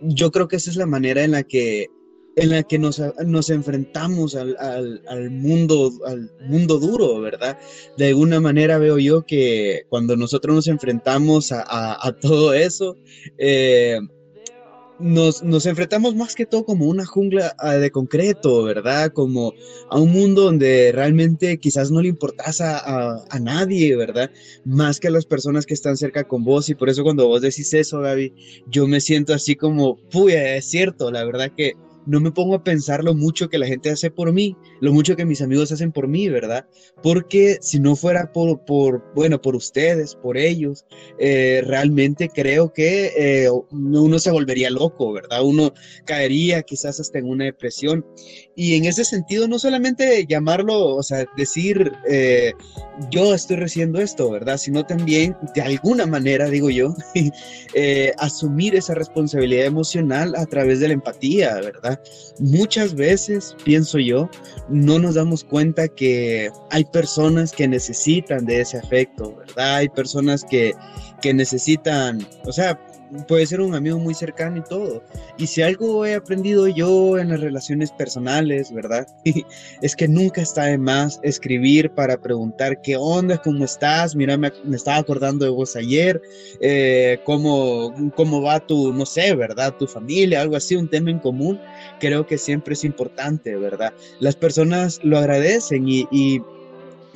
[0.03, 1.87] Yo creo que esa es la manera en la que
[2.37, 7.59] en la que nos, nos enfrentamos al, al, mundo, al mundo duro, ¿verdad?
[7.97, 12.97] De alguna manera veo yo que cuando nosotros nos enfrentamos a, a, todo eso,
[13.37, 13.99] eh,
[15.01, 19.13] nos, nos, enfrentamos más que todo como una jungla ah, de concreto, ¿verdad?
[19.13, 19.55] Como
[19.89, 24.31] a un mundo donde realmente quizás no le importas a, a, nadie, ¿verdad?
[24.65, 26.69] Más que a las personas que están cerca con vos.
[26.69, 28.33] Y por eso cuando vos decís eso, Gaby,
[28.69, 32.65] yo me siento así como, puya, es cierto, la verdad que no me pongo a
[32.65, 35.93] pensar lo mucho que la gente hace por mí, lo mucho que mis amigos hacen
[35.93, 36.67] por mí, ¿verdad?
[37.03, 40.87] Porque si no fuera por, por bueno, por ustedes, por ellos,
[41.19, 45.43] eh, realmente creo que eh, uno se volvería loco, ¿verdad?
[45.45, 45.73] Uno
[46.05, 48.05] caería quizás hasta en una depresión.
[48.57, 52.53] Y en ese sentido, no solamente llamarlo, o sea, decir, eh,
[53.11, 54.59] yo estoy recibiendo esto, ¿verdad?
[54.59, 56.95] Sino también, de alguna manera, digo yo,
[58.19, 61.90] asumir esa responsabilidad emocional a través de la empatía, ¿verdad?
[62.39, 64.29] Muchas veces, pienso yo,
[64.69, 69.77] no nos damos cuenta que hay personas que necesitan de ese afecto, ¿verdad?
[69.77, 70.75] Hay personas que,
[71.23, 72.81] necesitan, o sea,
[73.27, 75.03] puede ser un amigo muy cercano y todo.
[75.39, 79.07] Y si algo he aprendido yo en las relaciones personales, ¿verdad?
[79.83, 84.53] es que nunca está de más escribir para preguntar qué onda, cómo estás, mira, me,
[84.73, 86.21] estaba acordando de vos ayer,
[86.61, 89.75] eh, cómo, cómo va tu, no sé, ¿verdad?
[89.79, 91.61] Tu familia, algo así, un tema en común,
[91.99, 93.93] creo que siempre es importante, ¿verdad?
[94.21, 96.41] Las personas lo agradecen y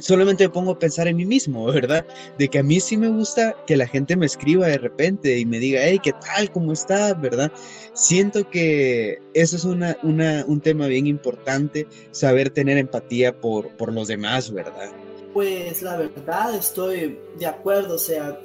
[0.05, 2.07] solamente me pongo a pensar en mí mismo, ¿verdad?
[2.39, 5.47] De que a mí sí me gusta que la gente me escriba de repente y
[5.47, 6.51] me diga, hey, ¿qué tal?
[6.53, 7.19] ¿Cómo estás?
[7.21, 7.51] ¿Verdad?
[7.95, 14.09] Siento que eso es una, un tema bien importante, saber tener empatía por, por los
[14.09, 14.93] demás, ¿verdad?
[15.33, 18.41] Pues la verdad estoy de acuerdo, o sea,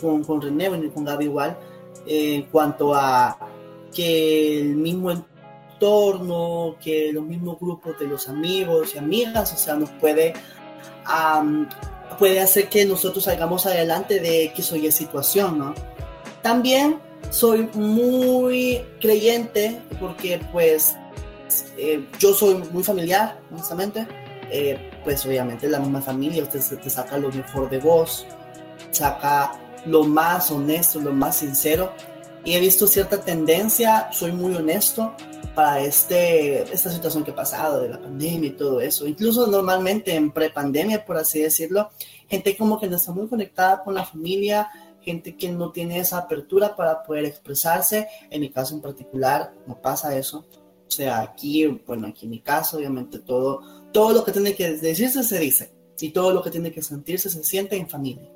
[0.00, 1.58] con, con René y con Gaby igual,
[2.06, 3.38] en cuanto a
[3.94, 9.74] que el mismo entorno, que los mismos grupos de los amigos y amigas, o sea,
[9.74, 10.32] nos puede
[12.18, 15.74] puede hacer que nosotros salgamos adelante de X o Y situación, ¿no?
[16.42, 20.96] También soy muy creyente porque pues
[21.76, 24.06] eh, yo soy muy familiar, honestamente.
[24.50, 28.26] Eh, pues obviamente la misma familia, usted te saca lo mejor de vos,
[28.90, 29.52] saca
[29.86, 31.92] lo más honesto, lo más sincero.
[32.44, 35.14] Y he visto cierta tendencia, soy muy honesto,
[35.54, 39.06] para este, esta situación que ha pasado de la pandemia y todo eso.
[39.06, 41.90] Incluso normalmente en prepandemia, por así decirlo,
[42.28, 44.70] gente como que no está muy conectada con la familia,
[45.02, 48.08] gente que no tiene esa apertura para poder expresarse.
[48.30, 50.46] En mi caso en particular no pasa eso.
[50.86, 53.60] O sea, aquí, bueno, aquí en mi caso, obviamente todo,
[53.92, 57.30] todo lo que tiene que decirse se dice y todo lo que tiene que sentirse
[57.30, 58.28] se siente en familia,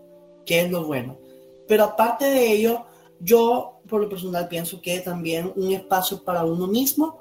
[0.44, 1.18] que es lo bueno.
[1.66, 2.86] Pero aparte de ello,
[3.20, 7.18] yo, por lo personal, pienso que también un espacio para uno mismo,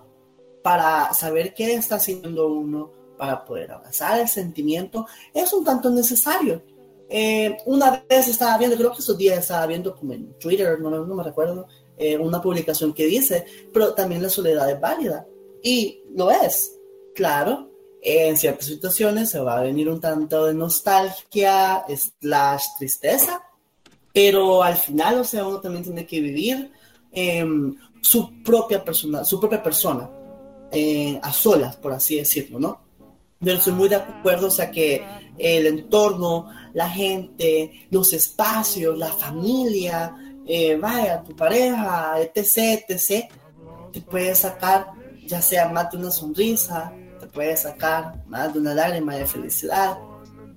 [0.64, 6.62] para saber qué está haciendo uno, para poder abrazar el sentimiento, es un tanto necesario.
[7.08, 10.90] Eh, una vez estaba viendo, creo que estos días estaba viendo como en Twitter, no,
[10.90, 15.26] no me recuerdo, eh, una publicación que dice, pero también la soledad es válida.
[15.64, 16.76] Y lo es,
[17.14, 17.72] claro.
[18.02, 23.42] En ciertas situaciones se va a venir un tanto de nostalgia, slash tristeza,
[24.16, 26.72] pero al final, o sea, uno también tiene que vivir
[27.12, 30.10] em, su propia persona, su propia persona,
[30.72, 32.80] eh, a solas, por así decirlo, ¿no?
[33.42, 35.06] Yo estoy muy de acuerdo, o sea, que
[35.38, 40.16] el entorno, la gente, los espacios, la familia,
[40.48, 43.30] eh, vaya, tu pareja, etc., etc.,
[43.92, 44.94] te puede sacar
[45.28, 49.98] ya sea más de una sonrisa, te puede sacar más de una lágrima de felicidad,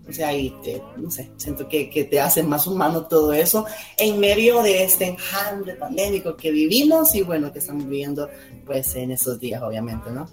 [0.09, 3.67] o sea, y te, no sé, siento que, que, te hace más humano todo eso
[3.99, 8.29] en medio de este enjambre pandémico que vivimos y bueno, que estamos viviendo
[8.65, 10.27] pues en esos días, obviamente, ¿no?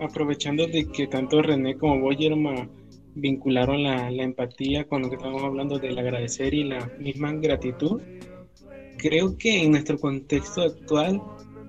[0.00, 2.16] Aprovechando de que tanto René como vos,
[3.14, 8.00] vincularon la, la empatía con lo que estamos hablando del agradecer y la misma gratitud,
[8.96, 11.20] creo que en nuestro contexto actual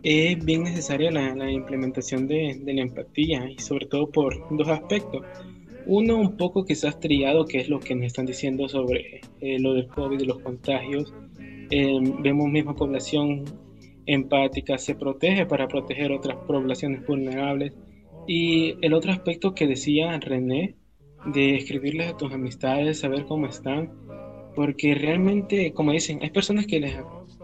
[0.03, 4.67] es bien necesaria la, la implementación de, de, la empatía y sobre todo por dos
[4.67, 5.23] aspectos.
[5.85, 9.73] Uno un poco quizás trillado, que es lo que me están diciendo sobre eh, lo
[9.73, 11.13] del COVID y los contagios.
[11.69, 13.45] Eh, vemos misma población
[14.05, 17.73] empática se protege para proteger otras poblaciones vulnerables.
[18.27, 20.75] Y el otro aspecto que decía René,
[21.33, 23.91] de escribirles a tus amistades, saber cómo están,
[24.55, 26.95] porque realmente, como dicen, hay personas que les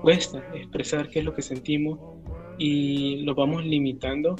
[0.02, 2.00] cuesta expresar qué es lo que sentimos
[2.58, 4.36] y lo vamos limitando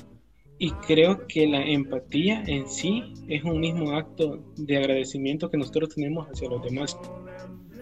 [0.60, 5.90] y creo que la empatía en sí es un mismo acto de agradecimiento que nosotros
[5.94, 6.98] tenemos hacia los demás.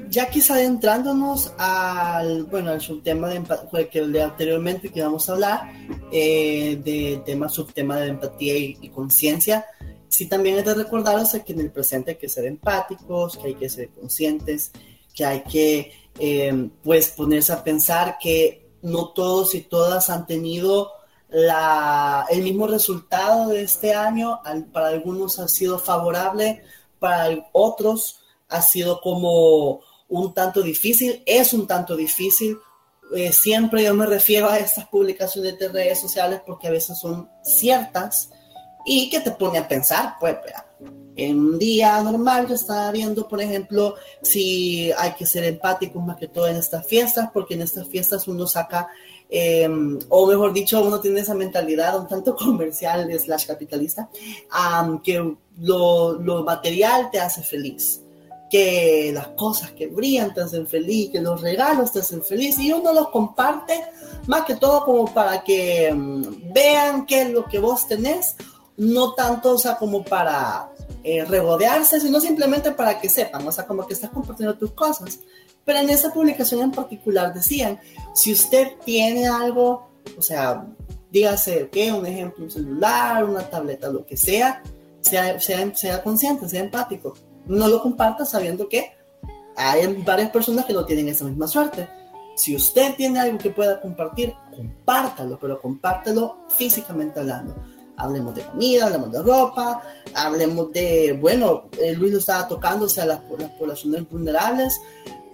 [0.10, 5.34] Ya quizá adentrándonos al, bueno, al subtema de empatía que de anteriormente que vamos a
[5.34, 5.74] hablar,
[6.12, 9.66] eh, de tema, subtema de empatía y, conciencia,
[10.10, 13.56] sí también es de recordaros que en el presente hay que ser empáticos, que hay
[13.56, 14.72] que ser conscientes,
[15.14, 20.92] que hay que, eh, pues, ponerse a pensar que no todos y todas han tenido
[21.30, 26.64] la, el mismo resultado de este año, para algunos ha sido favorable,
[27.00, 32.58] para otros ha sido como un tanto difícil, es un tanto difícil.
[33.16, 37.30] Eh, siempre yo me refiero a estas publicaciones de redes sociales porque a veces son
[37.44, 38.32] ciertas
[38.86, 40.38] y que te pone a pensar, pues,
[41.16, 46.18] en un día normal yo estaba viendo, por ejemplo, si hay que ser empáticos más
[46.18, 48.90] que todo en estas fiestas, porque en estas fiestas uno saca
[49.30, 54.10] Em, o mejor dicho, uno tiene esa mentalidad un tanto comercial slash capitalista,
[55.04, 58.02] que lo, lo, material te hace feliz,
[58.50, 62.72] que las cosas que brillan te hacen feliz, que los regalos te hacen feliz, y
[62.72, 63.84] uno los comparte
[64.28, 68.36] más que todo como para que em, vean qué es lo que vos tenés,
[68.78, 70.70] no tanto, o sea, como para
[71.04, 75.20] eh, regodearse, sino simplemente para que sepan, o sea, como que estás compartiendo tus cosas.
[75.66, 77.80] Pero en esa publicación en particular decían,
[78.14, 80.66] si usted tiene algo, o sea,
[81.12, 81.92] dígase, ¿qué?
[81.92, 84.62] Un ejemplo, un celular, una tableta, lo que sea,
[85.02, 87.16] sea, sea, sea consciente, sea empático.
[87.48, 88.92] No lo comparta sabiendo que
[89.56, 91.88] hay varias personas que no tienen esa misma suerte.
[92.36, 97.56] Si usted tiene algo que pueda compartir, compártalo, pero compártelo físicamente hablando.
[97.98, 99.82] Hablemos de comida, hablemos de ropa,
[100.14, 104.82] hablemos de, bueno, eh, Luis lo estaba tocando, o sea, las, las poblaciones vulnerables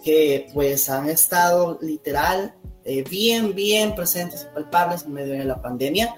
[0.04, 5.62] que pues han estado literal eh, bien, bien presentes y palpables en medio de la
[5.62, 6.16] pandemia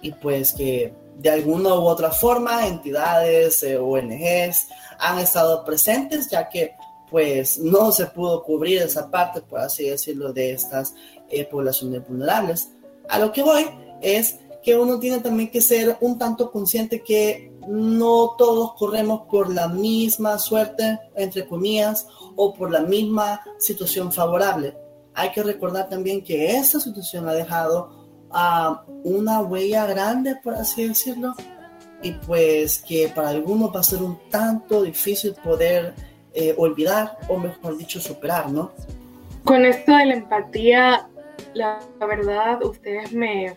[0.00, 4.68] y pues que de alguna u otra forma entidades, eh, ONGs
[4.98, 6.72] han estado presentes ya que
[7.10, 10.94] pues no se pudo cubrir esa parte, por así decirlo, de estas
[11.30, 12.70] eh, poblaciones vulnerables.
[13.08, 13.66] A lo que voy
[14.02, 19.52] es que uno tiene también que ser un tanto consciente que no todos corremos por
[19.52, 22.06] la misma suerte, entre comillas,
[22.36, 24.76] o por la misma situación favorable.
[25.14, 28.04] Hay que recordar también que esta situación ha dejado
[29.04, 31.34] una huella grande, por así decirlo,
[32.02, 35.94] y pues que para algunos va a ser un tanto difícil poder
[36.34, 38.72] eh, olvidar o mejor dicho superar, ¿no?
[39.44, 41.08] Con esto de la empatía,
[41.54, 43.56] la, verdad, ustedes me,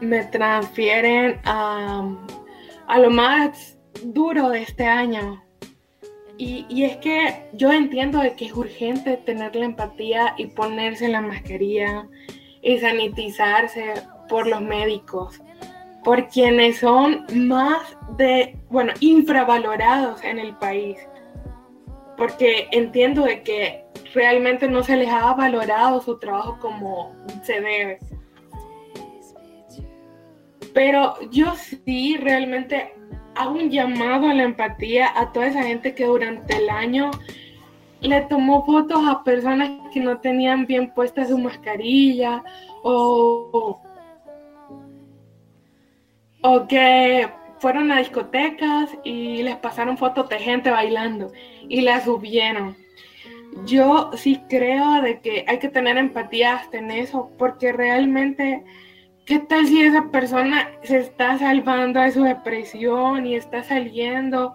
[0.00, 2.08] me transfieren a,
[2.86, 5.42] a, lo más duro de este año.
[6.36, 11.08] Y, y, es que yo entiendo de que es urgente tener la empatía y ponerse
[11.08, 12.08] la mascarilla
[12.60, 13.94] y sanitizarse
[14.28, 15.40] por los médicos,
[16.02, 20.98] por quienes son más de, bueno, infravalorados en el país
[22.16, 27.98] porque entiendo de que realmente no se les ha valorado su trabajo como se debe.
[30.74, 32.92] Pero yo sí realmente
[33.34, 37.10] hago un llamado a la empatía a toda esa gente que durante el año
[38.00, 42.44] le tomó fotos a personas que no tenían bien puesta su mascarilla
[42.82, 43.80] o,
[46.42, 51.32] o que fueron a discotecas y les pasaron fotos de gente bailando
[51.66, 52.76] y las subieron.
[53.64, 58.64] Yo sí creo de que hay que tener empatía hasta en eso, porque realmente,
[59.26, 64.54] ¿qué tal si esa persona se está salvando de su depresión y está saliendo?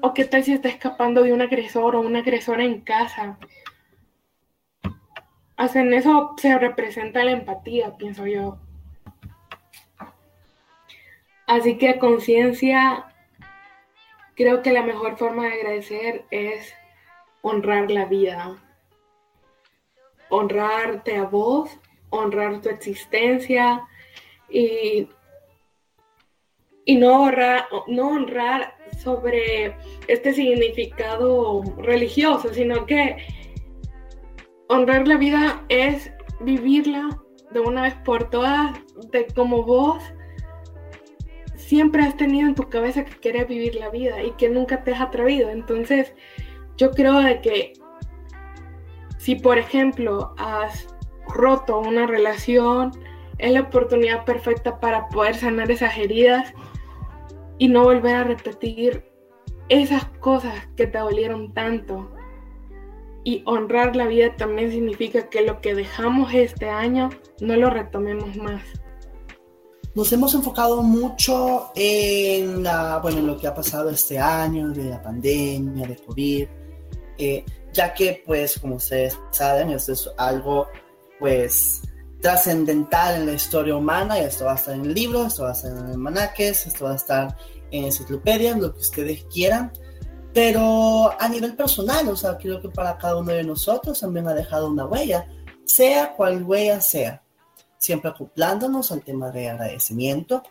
[0.00, 3.38] ¿O qué tal si está escapando de un agresor o una agresora en casa?
[5.74, 8.58] En eso se representa la empatía, pienso yo.
[11.46, 13.06] Así que conciencia,
[14.34, 16.74] creo que la mejor forma de agradecer es
[17.42, 18.60] honrar la vida,
[20.30, 21.78] honrarte a vos,
[22.12, 23.82] honrar tu existencia
[24.48, 25.08] y,
[26.84, 29.74] y no, honrar, no honrar sobre
[30.06, 33.16] este significado religioso, sino que
[34.68, 37.18] honrar la vida es vivirla
[37.50, 38.78] de una vez por todas,
[39.10, 40.02] de como vos
[41.56, 44.92] siempre has tenido en tu cabeza que quieres vivir la vida y que nunca te
[44.92, 45.48] has atrevido.
[45.50, 46.14] Entonces,
[46.76, 47.72] yo creo de que
[49.18, 50.91] si, por ejemplo, has
[51.28, 52.92] roto una relación,
[53.38, 56.52] es la oportunidad perfecta para poder sanar esas heridas
[57.58, 59.04] y no volver a repetir
[59.68, 62.10] esas cosas que te dolieron tanto.
[63.24, 67.10] Y honrar la vida también significa que lo que dejamos este año
[67.40, 68.62] no lo retomemos más
[69.94, 75.02] nos hemos enfocado mucho en, la, bueno, lo que ha pasado este año, de la
[75.02, 76.48] pandemia, de COVID,
[77.18, 80.68] eh, ya que, pues, como ustedes saben, esto es algo,
[81.22, 81.82] pues,
[82.20, 85.52] trascendental en la historia humana, y esto va a estar en libros, esto va a
[85.52, 87.36] estar en almanaques, esto va a estar
[87.70, 89.70] en enciclopedias, lo que ustedes quieran,
[90.34, 94.34] pero a nivel personal, o sea, creo que para cada uno de nosotros también ha
[94.34, 95.28] dejado una huella,
[95.64, 97.22] sea cual huella sea
[97.78, 100.42] siempre acoplándonos al tema de agradecimiento,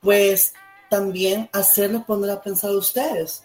[0.00, 0.54] pues
[0.90, 3.44] también hacerles poner a pensar ustedes,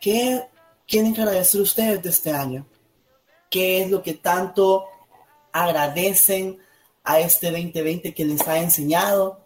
[0.00, 0.48] ¿qué
[0.86, 2.64] quieren agradecer ustedes de este año?
[3.50, 4.86] ¿Qué es lo que tanto
[5.52, 6.58] agradecen
[7.04, 9.44] a este 2020 que les ha enseñado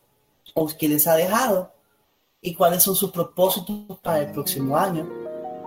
[0.55, 1.73] o que les ha dejado?
[2.41, 5.27] ¿Y cuáles son sus propósitos para el próximo año?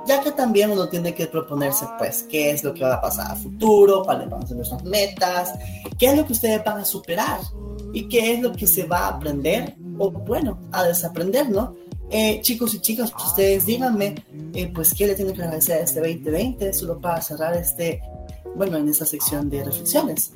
[0.09, 3.31] ya que también uno tiene que proponerse, pues, qué es lo que va a pasar
[3.31, 5.53] a futuro, cuáles van a ser nuestras metas,
[5.97, 7.39] qué es lo que ustedes van a superar
[7.93, 11.75] y qué es lo que se va a aprender o, bueno, a desaprender, ¿no?
[12.09, 14.15] Eh, chicos y chicas, pues ustedes díganme,
[14.55, 18.01] eh, pues, qué le tienen que agradecer a este 2020, solo para cerrar este,
[18.55, 20.31] bueno, en esta sección de reflexiones.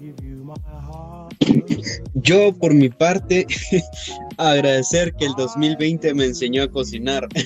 [2.14, 3.45] Yo, por mi parte,
[4.38, 7.28] agradecer que el 2020 me enseñó a cocinar.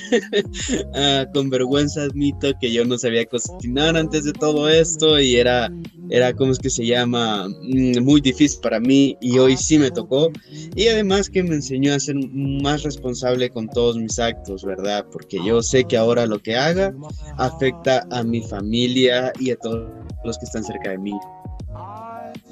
[0.93, 5.71] Ah, con vergüenza admito que yo no sabía cocinar antes de todo esto y era,
[6.09, 7.47] era ¿cómo es que se llama?
[7.47, 10.31] Mm, muy difícil para mí y hoy sí me tocó.
[10.75, 15.05] Y además que me enseñó a ser más responsable con todos mis actos, ¿verdad?
[15.11, 16.93] Porque yo sé que ahora lo que haga
[17.37, 19.89] afecta a mi familia y a todos
[20.27, 21.19] los que están cerca de mí.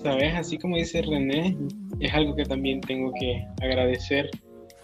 [0.01, 1.57] Sabes, así como dice René,
[1.99, 4.29] es algo que también tengo que agradecer.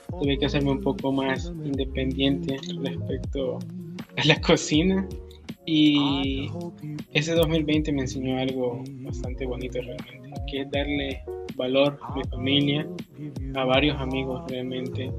[0.09, 3.59] Tuve que hacerme un poco más independiente respecto
[4.17, 5.07] a la cocina
[5.65, 6.49] y
[7.13, 11.23] ese 2020 me enseñó algo bastante bonito realmente, que es darle
[11.55, 12.87] valor a mi familia,
[13.55, 15.11] a varios amigos realmente,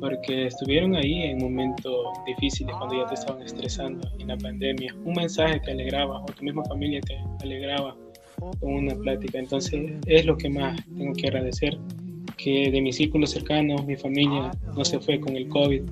[0.00, 4.94] porque estuvieron ahí en momentos difíciles cuando ya te estaban estresando en la pandemia.
[5.04, 7.96] Un mensaje te alegraba o tu misma familia te alegraba
[8.60, 9.38] con una plática.
[9.38, 11.78] Entonces es lo que más tengo que agradecer,
[12.36, 15.82] que de mis círculos cercanos, mi familia no se fue con el COVID,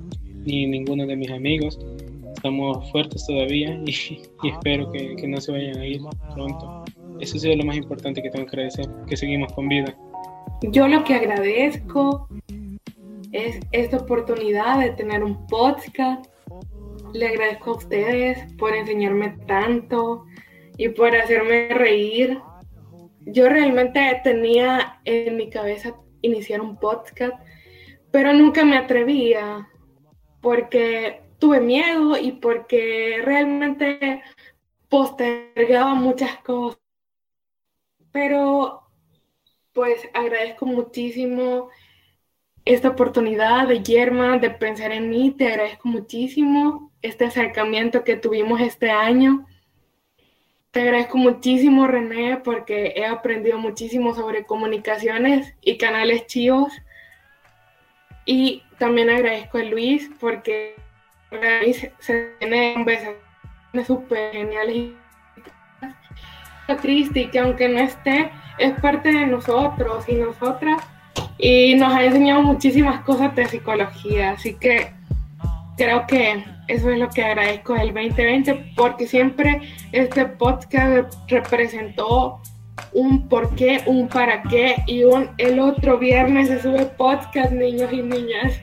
[0.45, 1.79] ni ninguno de mis amigos.
[2.35, 3.91] Estamos fuertes todavía y,
[4.47, 6.01] espero que, que, no se vayan a ir
[6.33, 6.85] pronto.
[7.19, 9.95] Eso es lo más importante que tengo que agradecer, que seguimos con vida.
[10.71, 12.27] Yo lo que agradezco
[13.31, 16.25] es esta oportunidad de tener un podcast.
[17.13, 20.25] Le agradezco a ustedes por enseñarme tanto,
[20.79, 22.39] y por hacerme reír.
[23.25, 27.33] Yo realmente tenía en mi cabeza iniciar un podcast,
[28.11, 29.67] pero nunca me atrevía
[30.41, 34.23] porque tuve miedo y porque realmente
[34.87, 36.79] postergaba muchas cosas.
[38.13, 38.83] Pero
[39.73, 41.69] pues agradezco muchísimo
[42.73, 48.61] esta oportunidad de Yerma de pensar en mí, te agradezco muchísimo este acercamiento que tuvimos
[48.61, 49.45] este año
[50.71, 56.71] te agradezco muchísimo, René, porque he aprendido muchísimo sobre comunicaciones y canales chivos.
[58.25, 60.75] Y también agradezco a Luis porque
[61.31, 64.95] Luis se tiene conversaciones súper geniales y
[66.83, 70.83] triste y que aunque no esté, es parte de nosotros y nosotras
[71.39, 74.31] y nos ha enseñado muchísimas cosas de psicología.
[74.31, 74.91] Así que
[75.77, 79.61] creo que eso es lo que agradezco del 2020 porque siempre
[79.93, 82.41] este podcast representó
[82.93, 87.91] un por qué, un para qué y un el otro viernes se sube podcast, niños
[87.91, 88.53] y niñas.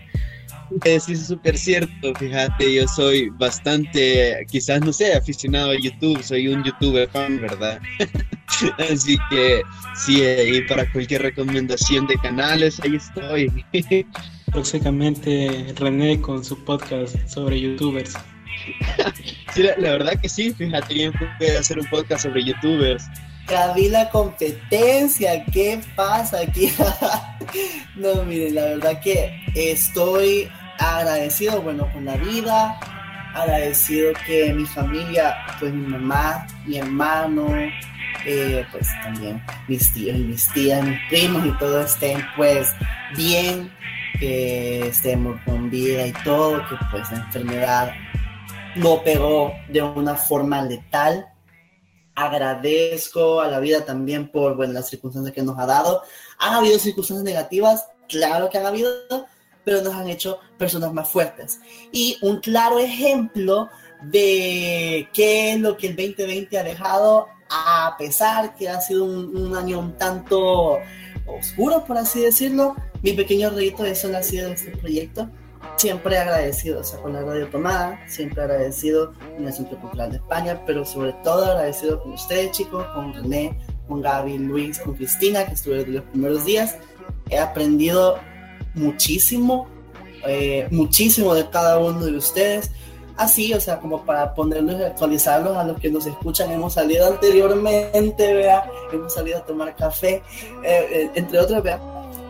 [0.83, 6.49] Sí, es súper cierto, fíjate, yo soy bastante, quizás no sé, aficionado a YouTube, soy
[6.49, 7.81] un youtuber fan, ¿verdad?
[8.93, 9.63] Así que
[9.95, 13.67] sí, ahí para cualquier recomendación de canales, ahí estoy.
[14.53, 18.15] Próximamente René con su podcast sobre youtubers.
[19.55, 23.05] sí, la, verdad que sí, fíjate, yo pude hacer un podcast sobre youtubers.
[23.75, 26.73] Vi la competencia, ¿qué pasa aquí?
[27.97, 30.49] no, miren, la verdad que estoy
[30.79, 32.79] agradecido, bueno, con la vida,
[33.35, 37.47] agradecido que mi familia, pues mi mamá, mi hermano,
[38.25, 42.69] eh, pues también mis tíos y mis tías, mis primos y todo estén pues
[43.17, 43.73] bien,
[44.19, 47.93] que estemos con vida y todo, que pues la enfermedad
[48.77, 51.27] no pegó de una forma letal.
[52.15, 56.03] Agradezco a la vida también por bueno, las circunstancias que nos ha dado.
[56.39, 58.91] Han habido circunstancias negativas, claro que han habido,
[59.65, 61.61] pero nos han hecho personas más fuertes.
[61.93, 63.69] Y un claro ejemplo
[64.03, 69.55] de qué es lo que el 2020 ha dejado, a pesar que ha sido un,
[69.57, 70.79] año un tanto
[71.27, 75.29] oscuro, por así decirlo, mi pequeño reto de eso ha sido este proyecto.
[75.77, 80.17] Siempre agradecido, o sea, con la Radio Tomada, siempre agradecido con el Centro Cultural de
[80.19, 85.45] España, pero sobre todo agradecido con ustedes, chicos, con René, con Gaby, Luis, con Cristina,
[85.45, 86.77] que estuve desde los primeros días.
[87.29, 88.19] He aprendido
[88.75, 89.69] muchísimo,
[90.27, 92.71] eh, muchísimo de cada uno de ustedes.
[93.17, 98.35] Así, o sea, como para ponerlos actualizarlos a los que nos escuchan, hemos salido anteriormente,
[98.35, 100.23] vea, hemos salido a tomar café,
[100.63, 101.81] eh, eh, entre otros, vea,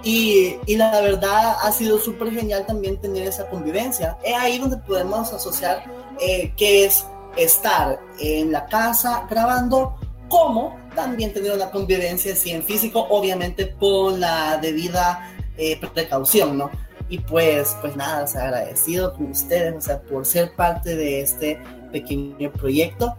[0.04, 4.16] y, y, la verdad ha sido súper genial también tener esa convivencia.
[4.22, 5.82] Es ahí donde podemos asociar
[6.20, 7.04] eh, qué es
[7.36, 9.96] estar en la casa grabando,
[10.28, 16.70] como también tener una convivencia así en físico, obviamente con la debida eh, precaución, ¿no?
[17.08, 21.20] Y pues, pues nada, o sea, agradecido con ustedes, o sea, por ser parte de
[21.20, 21.58] este
[21.92, 23.14] pequeño proyecto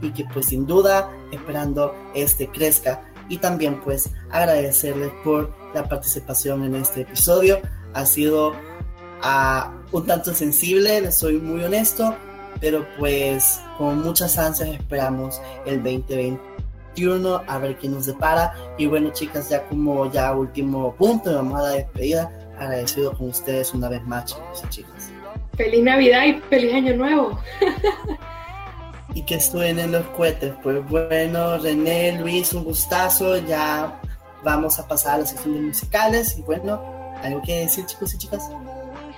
[0.00, 6.64] y que pues sin duda esperando este crezca y también pues agradecerles por la participación
[6.64, 7.60] en este episodio.
[7.92, 12.16] Ha sido uh, un tanto sensible, les soy muy honesto,
[12.60, 16.50] pero pues con muchas ansias esperamos el 2021
[16.90, 18.54] 2021, a ver qué nos depara.
[18.78, 22.30] Y bueno, chicas, ya como ya último punto, vamos a la despedida.
[22.60, 25.10] Agradecido con ustedes una vez más, chicos y chicas.
[25.56, 27.40] Feliz Navidad y feliz Año Nuevo.
[29.14, 30.52] y que suenen los cohetes.
[30.62, 33.38] Pues bueno, René, Luis, un gustazo.
[33.38, 34.00] Ya
[34.44, 36.36] vamos a pasar a la sección de musicales.
[36.38, 36.80] Y bueno,
[37.22, 38.48] ¿algo que decir, chicos y chicas?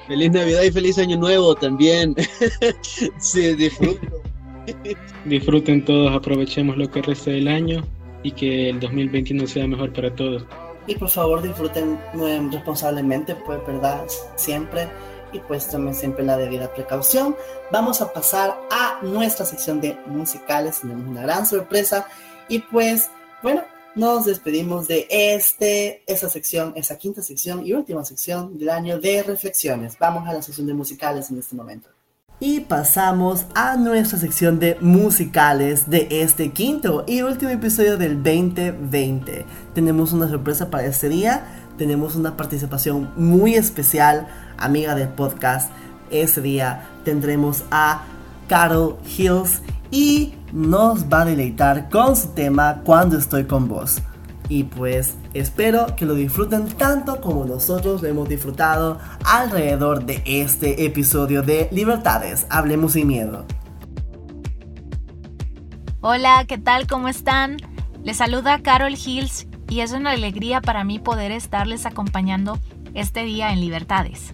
[0.07, 2.15] Feliz Navidad y feliz Año Nuevo también.
[3.19, 4.11] sí, disfruten.
[5.25, 7.85] Disfruten todos, aprovechemos lo que resta del año
[8.23, 10.45] y que el 2021 sea mejor para todos.
[10.87, 14.05] Y por favor disfruten eh, responsablemente, pues verdad,
[14.37, 14.89] siempre.
[15.33, 17.35] Y pues tomen siempre la debida precaución.
[17.71, 20.81] Vamos a pasar a nuestra sección de musicales.
[20.81, 22.07] Tenemos una gran sorpresa.
[22.49, 23.09] Y pues,
[23.43, 23.63] bueno,
[23.95, 29.23] nos despedimos de este, esa sección, esa quinta sección y última sección del año de
[29.23, 29.99] reflexiones.
[29.99, 31.89] Vamos a la sección de musicales en este momento.
[32.45, 39.47] Y pasamos a nuestra sección de musicales de este quinto y último episodio del 2020.
[39.73, 41.45] Tenemos una sorpresa para este día.
[41.79, 44.27] Tenemos una participación muy especial,
[44.59, 45.71] amiga del podcast.
[46.11, 48.03] Este día tendremos a
[48.49, 49.63] Carol Hills
[49.93, 54.03] y nos va a deleitar con su tema Cuando estoy con vos.
[54.53, 60.85] Y pues espero que lo disfruten tanto como nosotros lo hemos disfrutado alrededor de este
[60.85, 63.47] episodio de Libertades, Hablemos sin Miedo.
[66.03, 66.87] Hola, ¿qué tal?
[66.87, 67.57] ¿Cómo están?
[68.05, 72.59] Les saluda Carol Hills y es una alegría para mí poder estarles acompañando
[72.93, 74.33] este día en Libertades.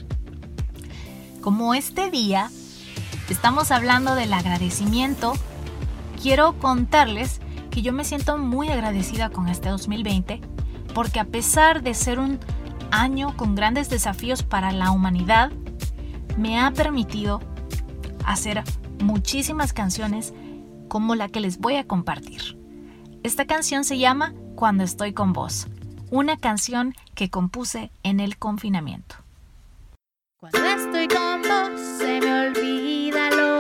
[1.43, 2.51] Como este día
[3.31, 5.35] estamos hablando del agradecimiento,
[6.21, 7.41] quiero contarles
[7.71, 10.41] que yo me siento muy agradecida con este 2020
[10.95, 12.39] porque a pesar de ser un
[12.91, 15.53] año con grandes desafíos para la humanidad,
[16.37, 17.41] me ha permitido
[18.25, 18.62] hacer
[19.01, 20.35] muchísimas canciones
[20.89, 22.59] como la que les voy a compartir.
[23.23, 25.66] Esta canción se llama Cuando estoy con vos,
[26.11, 29.16] una canción que compuse en el confinamiento.
[30.39, 33.58] Cuando estoy con vos se me olvida lo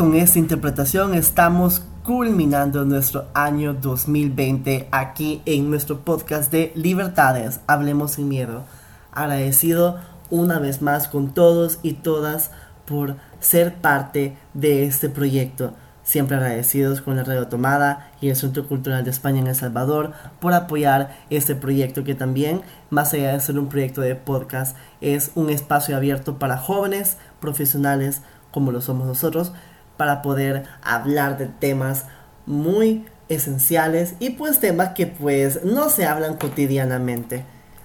[0.00, 8.12] con esta interpretación estamos culminando nuestro año 2020 aquí en nuestro podcast de Libertades, Hablemos
[8.12, 8.64] sin Miedo.
[9.12, 9.98] Agradecido
[10.30, 12.50] una vez más con todos y todas
[12.86, 15.74] por ser parte de este proyecto.
[16.02, 20.12] Siempre agradecidos con la Radio Tomada y el Centro Cultural de España en El Salvador
[20.40, 25.30] por apoyar este proyecto que también, más allá de ser un proyecto de podcast, es
[25.34, 29.52] un espacio abierto para jóvenes profesionales como lo somos nosotros,
[30.00, 32.06] para poder hablar de temas
[32.46, 37.44] muy esenciales y pues temas que pues no se hablan cotidianamente.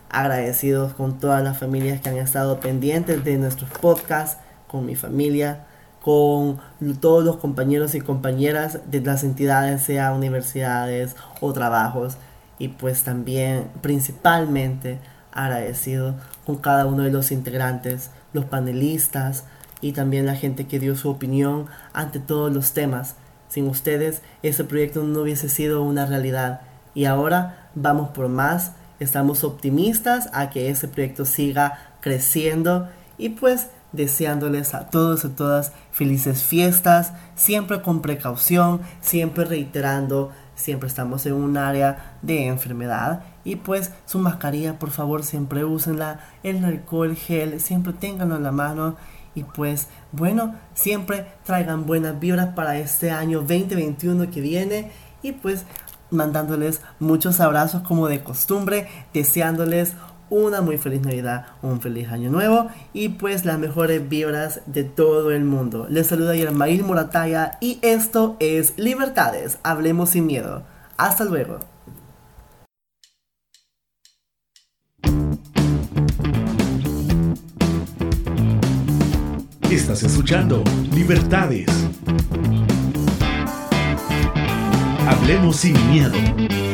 [0.09, 4.37] Agradecidos con todas las familias que han estado pendientes de nuestros podcasts,
[4.69, 5.65] con mi familia,
[6.01, 6.61] con
[7.01, 12.15] todos los compañeros y compañeras de las entidades, sea universidades o trabajos.
[12.59, 14.99] Y pues también principalmente
[15.33, 19.43] agradecido con cada uno de los integrantes, los panelistas
[19.81, 23.15] y también la gente que dio su opinión ante todos los temas.
[23.49, 26.61] Sin ustedes ese proyecto no hubiese sido una realidad.
[26.93, 28.73] Y ahora vamos por más.
[28.99, 35.71] Estamos optimistas a que ese proyecto siga creciendo y pues deseándoles a todos y todas
[35.91, 43.57] felices fiestas, siempre con precaución, siempre reiterando, siempre estamos en un área de enfermedad y
[43.57, 48.95] pues su mascarilla por favor siempre úsenla, el alcohol gel siempre ténganlo en la mano
[49.35, 55.65] y pues bueno, siempre traigan buenas vibras para este año 2021 que viene y pues
[56.09, 59.93] mandándoles muchos abrazos como de costumbre, deseándoles
[60.29, 65.31] una muy feliz Navidad, un feliz año nuevo y pues las mejores vibras de todo
[65.31, 65.85] el mundo.
[65.89, 70.63] Les saluda Yermail Morataya y esto es Libertades, hablemos sin miedo.
[70.97, 71.74] Hasta luego.
[79.75, 80.63] Estás escuchando
[80.93, 81.67] Libertades.
[85.05, 86.64] Hablemos sin miedo.